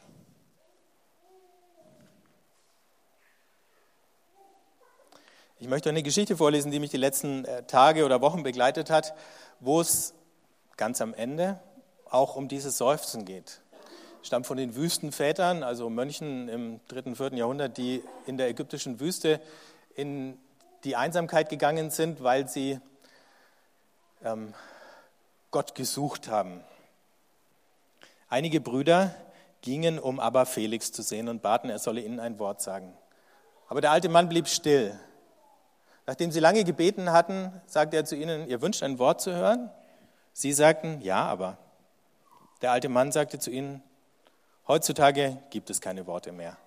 Ich 5.59 5.69
möchte 5.69 5.89
eine 5.89 6.03
Geschichte 6.03 6.37
vorlesen, 6.37 6.71
die 6.71 6.81
mich 6.81 6.91
die 6.91 6.99
letzten 6.99 7.47
äh, 7.47 7.63
Tage 7.63 8.05
oder 8.05 8.21
Wochen 8.21 8.43
begleitet 8.43 8.91
hat, 8.91 9.15
wo 9.59 9.81
es 9.81 10.13
ganz 10.77 11.01
am 11.01 11.15
Ende 11.15 11.59
auch 12.11 12.37
um 12.37 12.49
dieses 12.49 12.79
Seufzen 12.79 13.25
geht. 13.25 13.61
Stammt 14.23 14.47
von 14.47 14.57
den 14.57 14.75
Wüstenvätern, 14.75 15.63
also 15.63 15.89
Mönchen 15.89 16.49
im 16.49 16.81
dritten, 16.89 17.17
vierten 17.17 17.37
Jahrhundert, 17.37 17.77
die 17.77 18.03
in 18.27 18.37
der 18.37 18.49
ägyptischen 18.49 18.99
Wüste 19.01 19.41
in 19.95 20.39
die 20.85 20.97
Einsamkeit 20.97 21.49
gegangen 21.49 21.91
sind, 21.91 22.23
weil 22.23 22.49
sie 22.49 22.81
ähm, 24.25 24.55
Gott 25.51 25.75
gesucht 25.75 26.29
haben. 26.29 26.63
Einige 28.29 28.61
Brüder 28.61 29.15
gingen, 29.63 29.99
um 29.99 30.21
aber 30.21 30.47
Felix 30.47 30.93
zu 30.93 31.03
sehen 31.03 31.29
und 31.29 31.43
baten, 31.43 31.71
er 31.71 31.79
solle 31.79 32.01
ihnen 32.01 32.21
ein 32.21 32.39
Wort 32.39 32.61
sagen. 32.61 32.97
Aber 33.69 33.81
der 33.81 33.91
alte 33.91 34.09
Mann 34.09 34.29
blieb 34.29 34.49
still. 34.49 34.99
Nachdem 36.07 36.31
sie 36.31 36.41
lange 36.41 36.63
gebeten 36.65 37.11
hatten, 37.11 37.53
sagte 37.67 37.97
er 37.97 38.05
zu 38.05 38.17
ihnen, 38.17 38.49
ihr 38.49 38.63
wünscht 38.63 38.83
ein 38.83 38.99
Wort 38.99 39.21
zu 39.21 39.33
hören? 39.33 39.71
Sie 40.39 40.53
sagten, 40.53 41.01
ja, 41.01 41.25
aber. 41.25 41.57
Der 42.61 42.71
alte 42.71 42.91
Mann 42.91 43.11
sagte 43.11 43.39
zu 43.39 43.51
ihnen, 43.51 43.83
heutzutage 44.69 45.39
gibt 45.49 45.71
es 45.71 45.81
keine 45.81 46.07
Worte 46.07 46.31
mehr. 46.31 46.59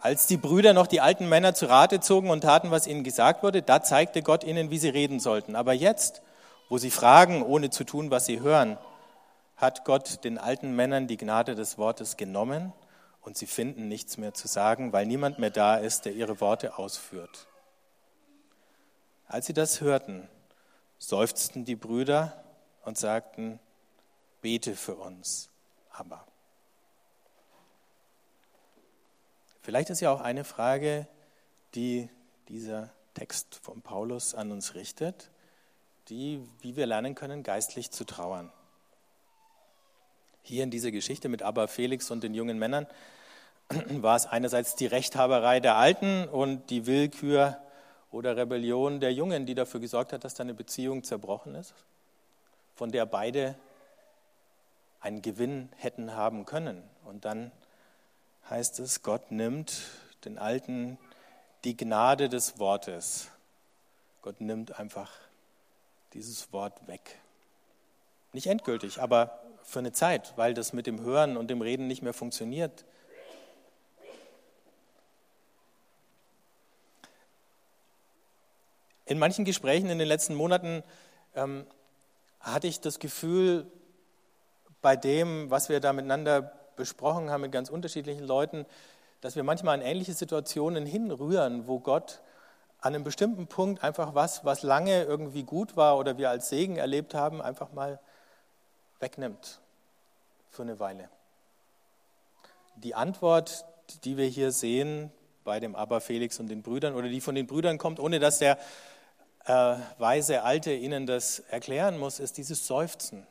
Als 0.00 0.26
die 0.26 0.38
Brüder 0.38 0.72
noch 0.72 0.86
die 0.86 1.02
alten 1.02 1.28
Männer 1.28 1.52
zu 1.52 1.66
Rate 1.66 2.00
zogen 2.00 2.30
und 2.30 2.40
taten, 2.40 2.70
was 2.70 2.86
ihnen 2.86 3.04
gesagt 3.04 3.42
wurde, 3.42 3.60
da 3.60 3.82
zeigte 3.82 4.22
Gott 4.22 4.42
ihnen, 4.42 4.70
wie 4.70 4.78
sie 4.78 4.88
reden 4.88 5.20
sollten. 5.20 5.54
Aber 5.54 5.74
jetzt, 5.74 6.22
wo 6.70 6.78
sie 6.78 6.90
fragen, 6.90 7.42
ohne 7.42 7.68
zu 7.68 7.84
tun, 7.84 8.10
was 8.10 8.24
sie 8.24 8.40
hören, 8.40 8.78
hat 9.58 9.84
Gott 9.84 10.24
den 10.24 10.38
alten 10.38 10.74
Männern 10.74 11.06
die 11.06 11.18
Gnade 11.18 11.54
des 11.54 11.76
Wortes 11.76 12.16
genommen 12.16 12.72
und 13.20 13.36
sie 13.36 13.46
finden 13.46 13.88
nichts 13.88 14.16
mehr 14.16 14.32
zu 14.32 14.48
sagen, 14.48 14.94
weil 14.94 15.04
niemand 15.04 15.38
mehr 15.38 15.50
da 15.50 15.76
ist, 15.76 16.06
der 16.06 16.14
ihre 16.14 16.40
Worte 16.40 16.78
ausführt. 16.78 17.48
Als 19.26 19.44
sie 19.44 19.52
das 19.52 19.82
hörten, 19.82 20.26
seufzten 20.96 21.66
die 21.66 21.76
Brüder 21.76 22.41
und 22.82 22.98
sagten, 22.98 23.58
bete 24.40 24.74
für 24.76 24.96
uns, 24.96 25.48
aber. 25.90 26.26
Vielleicht 29.62 29.90
ist 29.90 30.00
ja 30.00 30.10
auch 30.12 30.20
eine 30.20 30.44
Frage, 30.44 31.06
die 31.74 32.08
dieser 32.48 32.90
Text 33.14 33.54
von 33.62 33.80
Paulus 33.80 34.34
an 34.34 34.50
uns 34.50 34.74
richtet, 34.74 35.30
die, 36.08 36.42
wie 36.60 36.74
wir 36.74 36.86
lernen 36.86 37.14
können, 37.14 37.44
geistlich 37.44 37.92
zu 37.92 38.04
trauern. 38.04 38.52
Hier 40.42 40.64
in 40.64 40.72
dieser 40.72 40.90
Geschichte 40.90 41.28
mit 41.28 41.42
Abba 41.42 41.68
Felix 41.68 42.10
und 42.10 42.24
den 42.24 42.34
jungen 42.34 42.58
Männern 42.58 42.88
war 43.70 44.16
es 44.16 44.26
einerseits 44.26 44.74
die 44.74 44.86
Rechthaberei 44.86 45.60
der 45.60 45.76
Alten 45.76 46.28
und 46.28 46.70
die 46.70 46.86
Willkür 46.86 47.62
oder 48.10 48.36
Rebellion 48.36 48.98
der 48.98 49.12
Jungen, 49.12 49.46
die 49.46 49.54
dafür 49.54 49.78
gesorgt 49.78 50.12
hat, 50.12 50.24
dass 50.24 50.34
deine 50.34 50.54
Beziehung 50.54 51.04
zerbrochen 51.04 51.54
ist 51.54 51.72
von 52.82 52.90
der 52.90 53.06
beide 53.06 53.54
einen 54.98 55.22
Gewinn 55.22 55.68
hätten 55.76 56.16
haben 56.16 56.46
können. 56.46 56.82
Und 57.04 57.24
dann 57.24 57.52
heißt 58.50 58.80
es, 58.80 59.04
Gott 59.04 59.30
nimmt 59.30 59.82
den 60.24 60.36
Alten 60.36 60.98
die 61.62 61.76
Gnade 61.76 62.28
des 62.28 62.58
Wortes. 62.58 63.30
Gott 64.20 64.40
nimmt 64.40 64.80
einfach 64.80 65.12
dieses 66.12 66.52
Wort 66.52 66.88
weg. 66.88 67.20
Nicht 68.32 68.48
endgültig, 68.48 69.00
aber 69.00 69.40
für 69.62 69.78
eine 69.78 69.92
Zeit, 69.92 70.32
weil 70.34 70.52
das 70.52 70.72
mit 70.72 70.88
dem 70.88 71.02
Hören 71.02 71.36
und 71.36 71.50
dem 71.50 71.62
Reden 71.62 71.86
nicht 71.86 72.02
mehr 72.02 72.12
funktioniert. 72.12 72.84
In 79.06 79.20
manchen 79.20 79.44
Gesprächen 79.44 79.88
in 79.88 80.00
den 80.00 80.08
letzten 80.08 80.34
Monaten 80.34 80.82
ähm, 81.36 81.64
hatte 82.42 82.66
ich 82.66 82.80
das 82.80 82.98
Gefühl, 82.98 83.66
bei 84.82 84.96
dem, 84.96 85.50
was 85.50 85.68
wir 85.68 85.80
da 85.80 85.92
miteinander 85.92 86.52
besprochen 86.76 87.30
haben 87.30 87.42
mit 87.42 87.52
ganz 87.52 87.70
unterschiedlichen 87.70 88.24
Leuten, 88.24 88.66
dass 89.20 89.36
wir 89.36 89.44
manchmal 89.44 89.78
in 89.78 89.86
ähnliche 89.86 90.14
Situationen 90.14 90.84
hinrühren, 90.84 91.68
wo 91.68 91.78
Gott 91.78 92.20
an 92.80 92.94
einem 92.94 93.04
bestimmten 93.04 93.46
Punkt 93.46 93.84
einfach 93.84 94.14
was, 94.14 94.44
was 94.44 94.62
lange 94.64 95.04
irgendwie 95.04 95.44
gut 95.44 95.76
war 95.76 95.96
oder 95.96 96.18
wir 96.18 96.30
als 96.30 96.48
Segen 96.48 96.76
erlebt 96.76 97.14
haben, 97.14 97.40
einfach 97.40 97.72
mal 97.72 98.00
wegnimmt 98.98 99.60
für 100.50 100.62
eine 100.62 100.80
Weile. 100.80 101.08
Die 102.74 102.96
Antwort, 102.96 103.64
die 104.04 104.16
wir 104.16 104.26
hier 104.26 104.50
sehen 104.50 105.12
bei 105.44 105.60
dem 105.60 105.76
Abba 105.76 106.00
Felix 106.00 106.40
und 106.40 106.48
den 106.48 106.62
Brüdern 106.62 106.94
oder 106.94 107.08
die 107.08 107.20
von 107.20 107.36
den 107.36 107.46
Brüdern 107.46 107.78
kommt, 107.78 108.00
ohne 108.00 108.18
dass 108.18 108.38
der 108.38 108.58
äh, 109.46 109.76
weise 109.98 110.42
Alte 110.42 110.72
ihnen 110.72 111.06
das 111.06 111.40
erklären 111.40 111.98
muss, 111.98 112.20
ist 112.20 112.36
dieses 112.38 112.66
Seufzen 112.66 113.26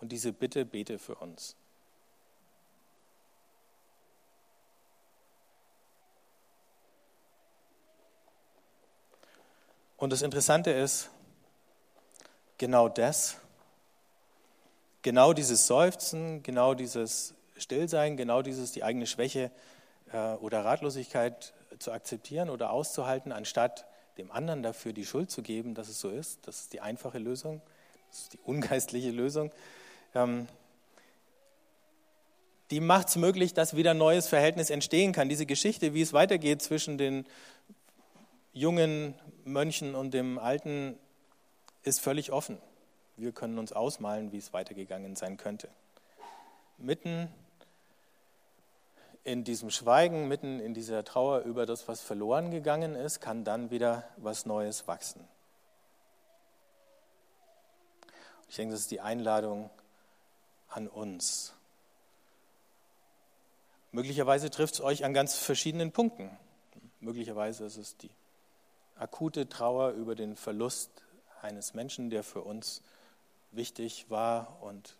und 0.00 0.12
diese 0.12 0.32
Bitte, 0.32 0.64
bete 0.64 0.98
für 0.98 1.14
uns. 1.16 1.56
Und 9.96 10.10
das 10.10 10.22
Interessante 10.22 10.70
ist, 10.70 11.08
genau 12.58 12.88
das, 12.88 13.36
genau 15.02 15.32
dieses 15.32 15.66
Seufzen, 15.66 16.42
genau 16.42 16.74
dieses 16.74 17.34
Stillsein, 17.56 18.16
genau 18.16 18.42
dieses 18.42 18.72
die 18.72 18.82
eigene 18.82 19.06
Schwäche 19.06 19.50
äh, 20.12 20.34
oder 20.34 20.64
Ratlosigkeit 20.64 21.54
zu 21.78 21.92
akzeptieren 21.92 22.50
oder 22.50 22.70
auszuhalten, 22.70 23.32
anstatt 23.32 23.86
dem 24.18 24.30
anderen 24.30 24.62
dafür 24.62 24.92
die 24.92 25.04
Schuld 25.04 25.30
zu 25.30 25.42
geben, 25.42 25.74
dass 25.74 25.88
es 25.88 26.00
so 26.00 26.10
ist. 26.10 26.46
Das 26.46 26.60
ist 26.62 26.72
die 26.72 26.80
einfache 26.80 27.18
Lösung, 27.18 27.60
das 28.10 28.22
ist 28.22 28.32
die 28.34 28.38
ungeistliche 28.44 29.10
Lösung. 29.10 29.50
Ähm, 30.14 30.46
die 32.70 32.80
macht 32.80 33.08
es 33.08 33.16
möglich, 33.16 33.54
dass 33.54 33.76
wieder 33.76 33.92
ein 33.92 33.98
neues 33.98 34.26
Verhältnis 34.26 34.70
entstehen 34.70 35.12
kann. 35.12 35.28
Diese 35.28 35.46
Geschichte, 35.46 35.94
wie 35.94 36.02
es 36.02 36.12
weitergeht 36.12 36.62
zwischen 36.62 36.98
den 36.98 37.26
jungen 38.52 39.14
Mönchen 39.44 39.94
und 39.94 40.14
dem 40.14 40.38
Alten, 40.38 40.98
ist 41.82 42.00
völlig 42.00 42.32
offen. 42.32 42.58
Wir 43.16 43.32
können 43.32 43.58
uns 43.58 43.72
ausmalen, 43.72 44.32
wie 44.32 44.38
es 44.38 44.52
weitergegangen 44.52 45.14
sein 45.14 45.36
könnte. 45.36 45.68
Mitten 46.78 47.28
in 49.24 49.42
diesem 49.42 49.70
Schweigen, 49.70 50.28
mitten 50.28 50.60
in 50.60 50.74
dieser 50.74 51.02
Trauer 51.02 51.40
über 51.40 51.64
das, 51.64 51.88
was 51.88 52.02
verloren 52.02 52.50
gegangen 52.50 52.94
ist, 52.94 53.20
kann 53.20 53.42
dann 53.42 53.70
wieder 53.70 54.04
was 54.18 54.44
Neues 54.44 54.86
wachsen. 54.86 55.26
Ich 58.50 58.56
denke, 58.56 58.72
das 58.72 58.82
ist 58.82 58.90
die 58.90 59.00
Einladung 59.00 59.70
an 60.68 60.86
uns. 60.88 61.54
Möglicherweise 63.92 64.50
trifft 64.50 64.74
es 64.74 64.80
euch 64.80 65.04
an 65.04 65.14
ganz 65.14 65.36
verschiedenen 65.36 65.90
Punkten. 65.90 66.36
Möglicherweise 67.00 67.64
ist 67.64 67.78
es 67.78 67.96
die 67.96 68.10
akute 68.96 69.48
Trauer 69.48 69.90
über 69.90 70.14
den 70.14 70.36
Verlust 70.36 70.90
eines 71.40 71.74
Menschen, 71.74 72.10
der 72.10 72.22
für 72.22 72.42
uns 72.42 72.82
wichtig 73.52 74.10
war 74.10 74.62
und 74.62 74.96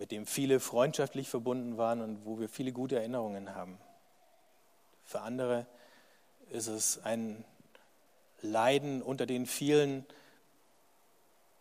mit 0.00 0.12
dem 0.12 0.24
viele 0.24 0.60
freundschaftlich 0.60 1.28
verbunden 1.28 1.76
waren 1.76 2.00
und 2.00 2.24
wo 2.24 2.40
wir 2.40 2.48
viele 2.48 2.72
gute 2.72 2.96
Erinnerungen 2.96 3.54
haben. 3.54 3.78
Für 5.04 5.20
andere 5.20 5.66
ist 6.48 6.68
es 6.68 7.04
ein 7.04 7.44
Leiden 8.40 9.02
unter 9.02 9.26
den 9.26 9.44
vielen 9.44 10.06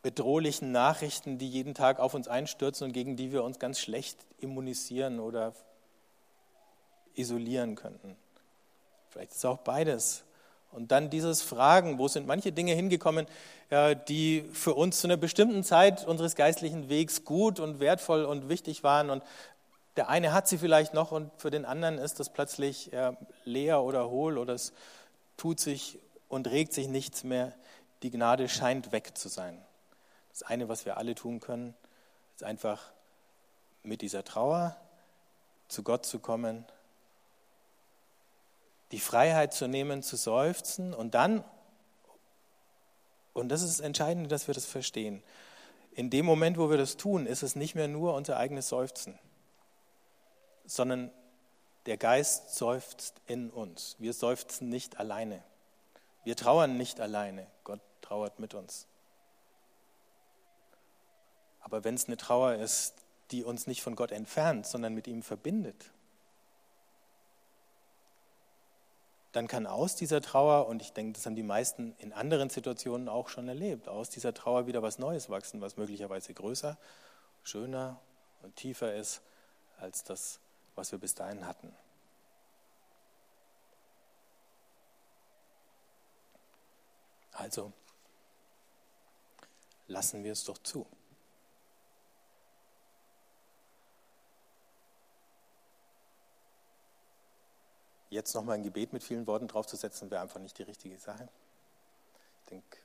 bedrohlichen 0.04 0.72
Nachrichten, 0.72 1.38
die 1.38 1.50
jeden 1.50 1.74
Tag 1.74 2.00
auf 2.00 2.14
uns 2.14 2.30
einstürzen 2.30 2.88
und 2.88 2.94
gegen 2.94 3.18
die 3.18 3.34
wir 3.34 3.44
uns 3.44 3.60
ganz 3.60 3.78
schlecht 3.78 4.26
immunisieren 4.38 5.20
oder 5.20 5.54
isolieren 7.16 7.76
könnten. 7.76 8.16
Vielleicht 9.10 9.32
ist 9.32 9.40
es 9.40 9.46
auch 9.46 9.58
beides. 9.58 10.24
Und 10.72 10.92
dann 10.92 11.10
dieses 11.10 11.42
Fragen, 11.42 11.98
wo 11.98 12.08
sind 12.08 12.28
manche 12.28 12.52
Dinge 12.52 12.74
hingekommen, 12.74 13.26
die 14.08 14.46
für 14.54 14.74
uns 14.74 15.02
zu 15.02 15.08
einer 15.08 15.18
bestimmten 15.18 15.64
Zeit 15.64 16.06
unseres 16.06 16.36
geistlichen 16.36 16.90
Wegs 16.90 17.26
gut 17.26 17.60
und 17.60 17.80
wertvoll 17.80 18.24
und 18.26 18.50
wichtig 18.50 18.84
waren. 18.84 19.10
Und 19.10 19.24
der 19.96 20.10
eine 20.10 20.32
hat 20.32 20.48
sie 20.48 20.58
vielleicht 20.58 20.94
noch 20.94 21.12
und 21.12 21.32
für 21.38 21.50
den 21.50 21.66
anderen 21.66 21.98
ist 21.98 22.20
das 22.20 22.30
plötzlich 22.30 22.92
leer 23.46 23.82
oder 23.82 24.10
hohl 24.10 24.38
oder 24.38 24.54
es 24.54 24.74
tut 25.38 25.60
sich 25.60 26.00
und 26.28 26.48
regt 26.48 26.74
sich 26.74 26.88
nichts 26.88 27.24
mehr. 27.24 27.54
Die 28.04 28.12
Gnade 28.12 28.48
scheint 28.48 28.92
weg 28.92 29.18
zu 29.18 29.28
sein. 29.28 29.58
Das 30.32 30.44
eine, 30.44 30.70
was 30.70 30.86
wir 30.86 30.98
alle 30.98 31.16
tun 31.16 31.40
können, 31.40 31.74
ist 32.36 32.44
einfach 32.44 32.92
mit 33.84 34.02
dieser 34.02 34.24
Trauer 34.24 34.78
zu 35.68 35.84
Gott 35.84 36.06
zu 36.06 36.20
kommen, 36.20 36.66
die 38.92 39.00
Freiheit 39.00 39.54
zu 39.54 39.68
nehmen, 39.68 40.02
zu 40.04 40.16
seufzen 40.16 40.94
und 40.94 41.14
dann, 41.14 41.44
und 43.34 43.50
das 43.50 43.62
ist 43.62 43.80
das 43.80 43.86
Entscheidende, 43.86 44.30
dass 44.30 44.48
wir 44.48 44.54
das 44.54 44.66
verstehen, 44.66 45.24
in 45.92 46.10
dem 46.10 46.26
Moment, 46.26 46.58
wo 46.58 46.70
wir 46.70 46.78
das 46.78 46.98
tun, 46.98 47.26
ist 47.26 47.44
es 47.44 47.56
nicht 47.56 47.76
mehr 47.76 47.88
nur 47.88 48.14
unser 48.14 48.38
eigenes 48.38 48.70
Seufzen, 48.70 49.18
sondern 50.66 51.12
der 51.86 51.98
Geist 51.98 52.56
seufzt 52.56 53.16
in 53.26 53.50
uns. 53.50 53.96
Wir 54.00 54.14
seufzen 54.14 54.70
nicht 54.70 55.00
alleine. 55.00 55.44
Wir 56.24 56.36
trauern 56.36 56.78
nicht 56.78 57.00
alleine. 57.00 57.48
Gott 57.64 57.82
trauert 58.02 58.40
mit 58.40 58.54
uns. 58.54 58.88
Aber 61.60 61.84
wenn 61.84 61.96
es 61.96 62.06
eine 62.06 62.18
Trauer 62.18 62.56
ist, 62.56 62.94
die 63.32 63.44
uns 63.44 63.68
nicht 63.68 63.82
von 63.82 63.96
Gott 63.96 64.12
entfernt, 64.12 64.66
sondern 64.66 64.94
mit 64.94 65.08
ihm 65.08 65.22
verbindet, 65.22 65.92
dann 69.32 69.48
kann 69.48 69.68
aus 69.68 69.96
dieser 69.96 70.22
Trauer, 70.22 70.68
und 70.68 70.82
ich 70.82 70.94
denke, 70.94 71.14
das 71.14 71.26
haben 71.26 71.36
die 71.36 71.44
meisten 71.44 71.96
in 72.00 72.14
anderen 72.14 72.50
Situationen 72.50 73.08
auch 73.10 73.30
schon 73.30 73.48
erlebt, 73.48 73.88
aus 73.88 74.10
dieser 74.10 74.34
Trauer 74.34 74.66
wieder 74.66 74.82
was 74.82 74.98
Neues 74.98 75.30
wachsen, 75.30 75.62
was 75.62 75.78
möglicherweise 75.78 76.34
größer, 76.34 76.78
schöner 77.44 78.00
und 78.42 78.56
tiefer 78.56 78.96
ist 78.96 79.22
als 79.78 80.04
das, 80.04 80.40
was 80.76 80.92
wir 80.92 81.00
bis 81.00 81.14
dahin 81.14 81.46
hatten. 81.46 81.74
Also 87.34 87.72
lassen 89.88 90.24
wir 90.24 90.34
es 90.34 90.44
doch 90.44 90.58
zu. 90.58 90.86
Jetzt 98.10 98.34
nochmal 98.34 98.56
ein 98.56 98.64
Gebet 98.64 98.92
mit 98.92 99.04
vielen 99.04 99.28
Worten 99.28 99.48
draufzusetzen, 99.48 100.10
wäre 100.10 100.22
einfach 100.22 100.40
nicht 100.40 100.58
die 100.58 100.64
richtige 100.64 100.98
Sache. 100.98 101.30
Ich 102.40 102.50
denke, 102.50 102.78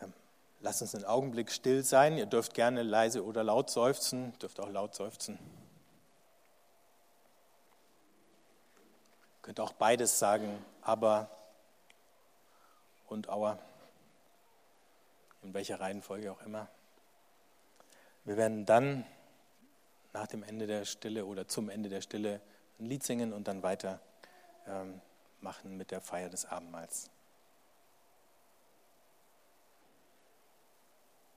ähm, 0.00 0.12
lasst 0.60 0.82
uns 0.82 0.94
einen 0.94 1.04
Augenblick 1.04 1.52
still 1.52 1.84
sein. 1.84 2.18
Ihr 2.18 2.26
dürft 2.26 2.54
gerne 2.54 2.82
leise 2.82 3.24
oder 3.24 3.44
laut 3.44 3.70
seufzen, 3.70 4.36
dürft 4.40 4.58
auch 4.58 4.70
laut 4.70 4.94
seufzen. 4.96 5.38
Ihr 9.36 9.42
könnt 9.42 9.60
auch 9.60 9.72
beides 9.72 10.18
sagen, 10.18 10.64
aber 10.82 11.30
und 13.06 13.28
aua, 13.28 13.58
in 15.42 15.54
welcher 15.54 15.78
Reihenfolge 15.78 16.32
auch 16.32 16.40
immer. 16.42 16.68
Wir 18.24 18.36
werden 18.36 18.66
dann 18.66 19.06
nach 20.12 20.26
dem 20.26 20.42
Ende 20.42 20.66
der 20.66 20.84
Stille 20.84 21.26
oder 21.26 21.46
zum 21.46 21.68
Ende 21.68 21.88
der 21.88 22.00
Stille 22.00 22.40
ein 22.78 22.86
Lied 22.86 23.02
singen 23.02 23.32
und 23.32 23.48
dann 23.48 23.62
weiter 23.62 24.00
ähm, 24.66 25.00
mit 25.76 25.90
der 25.90 26.00
Feier 26.00 26.28
des 26.28 26.46
Abendmahls. 26.46 27.10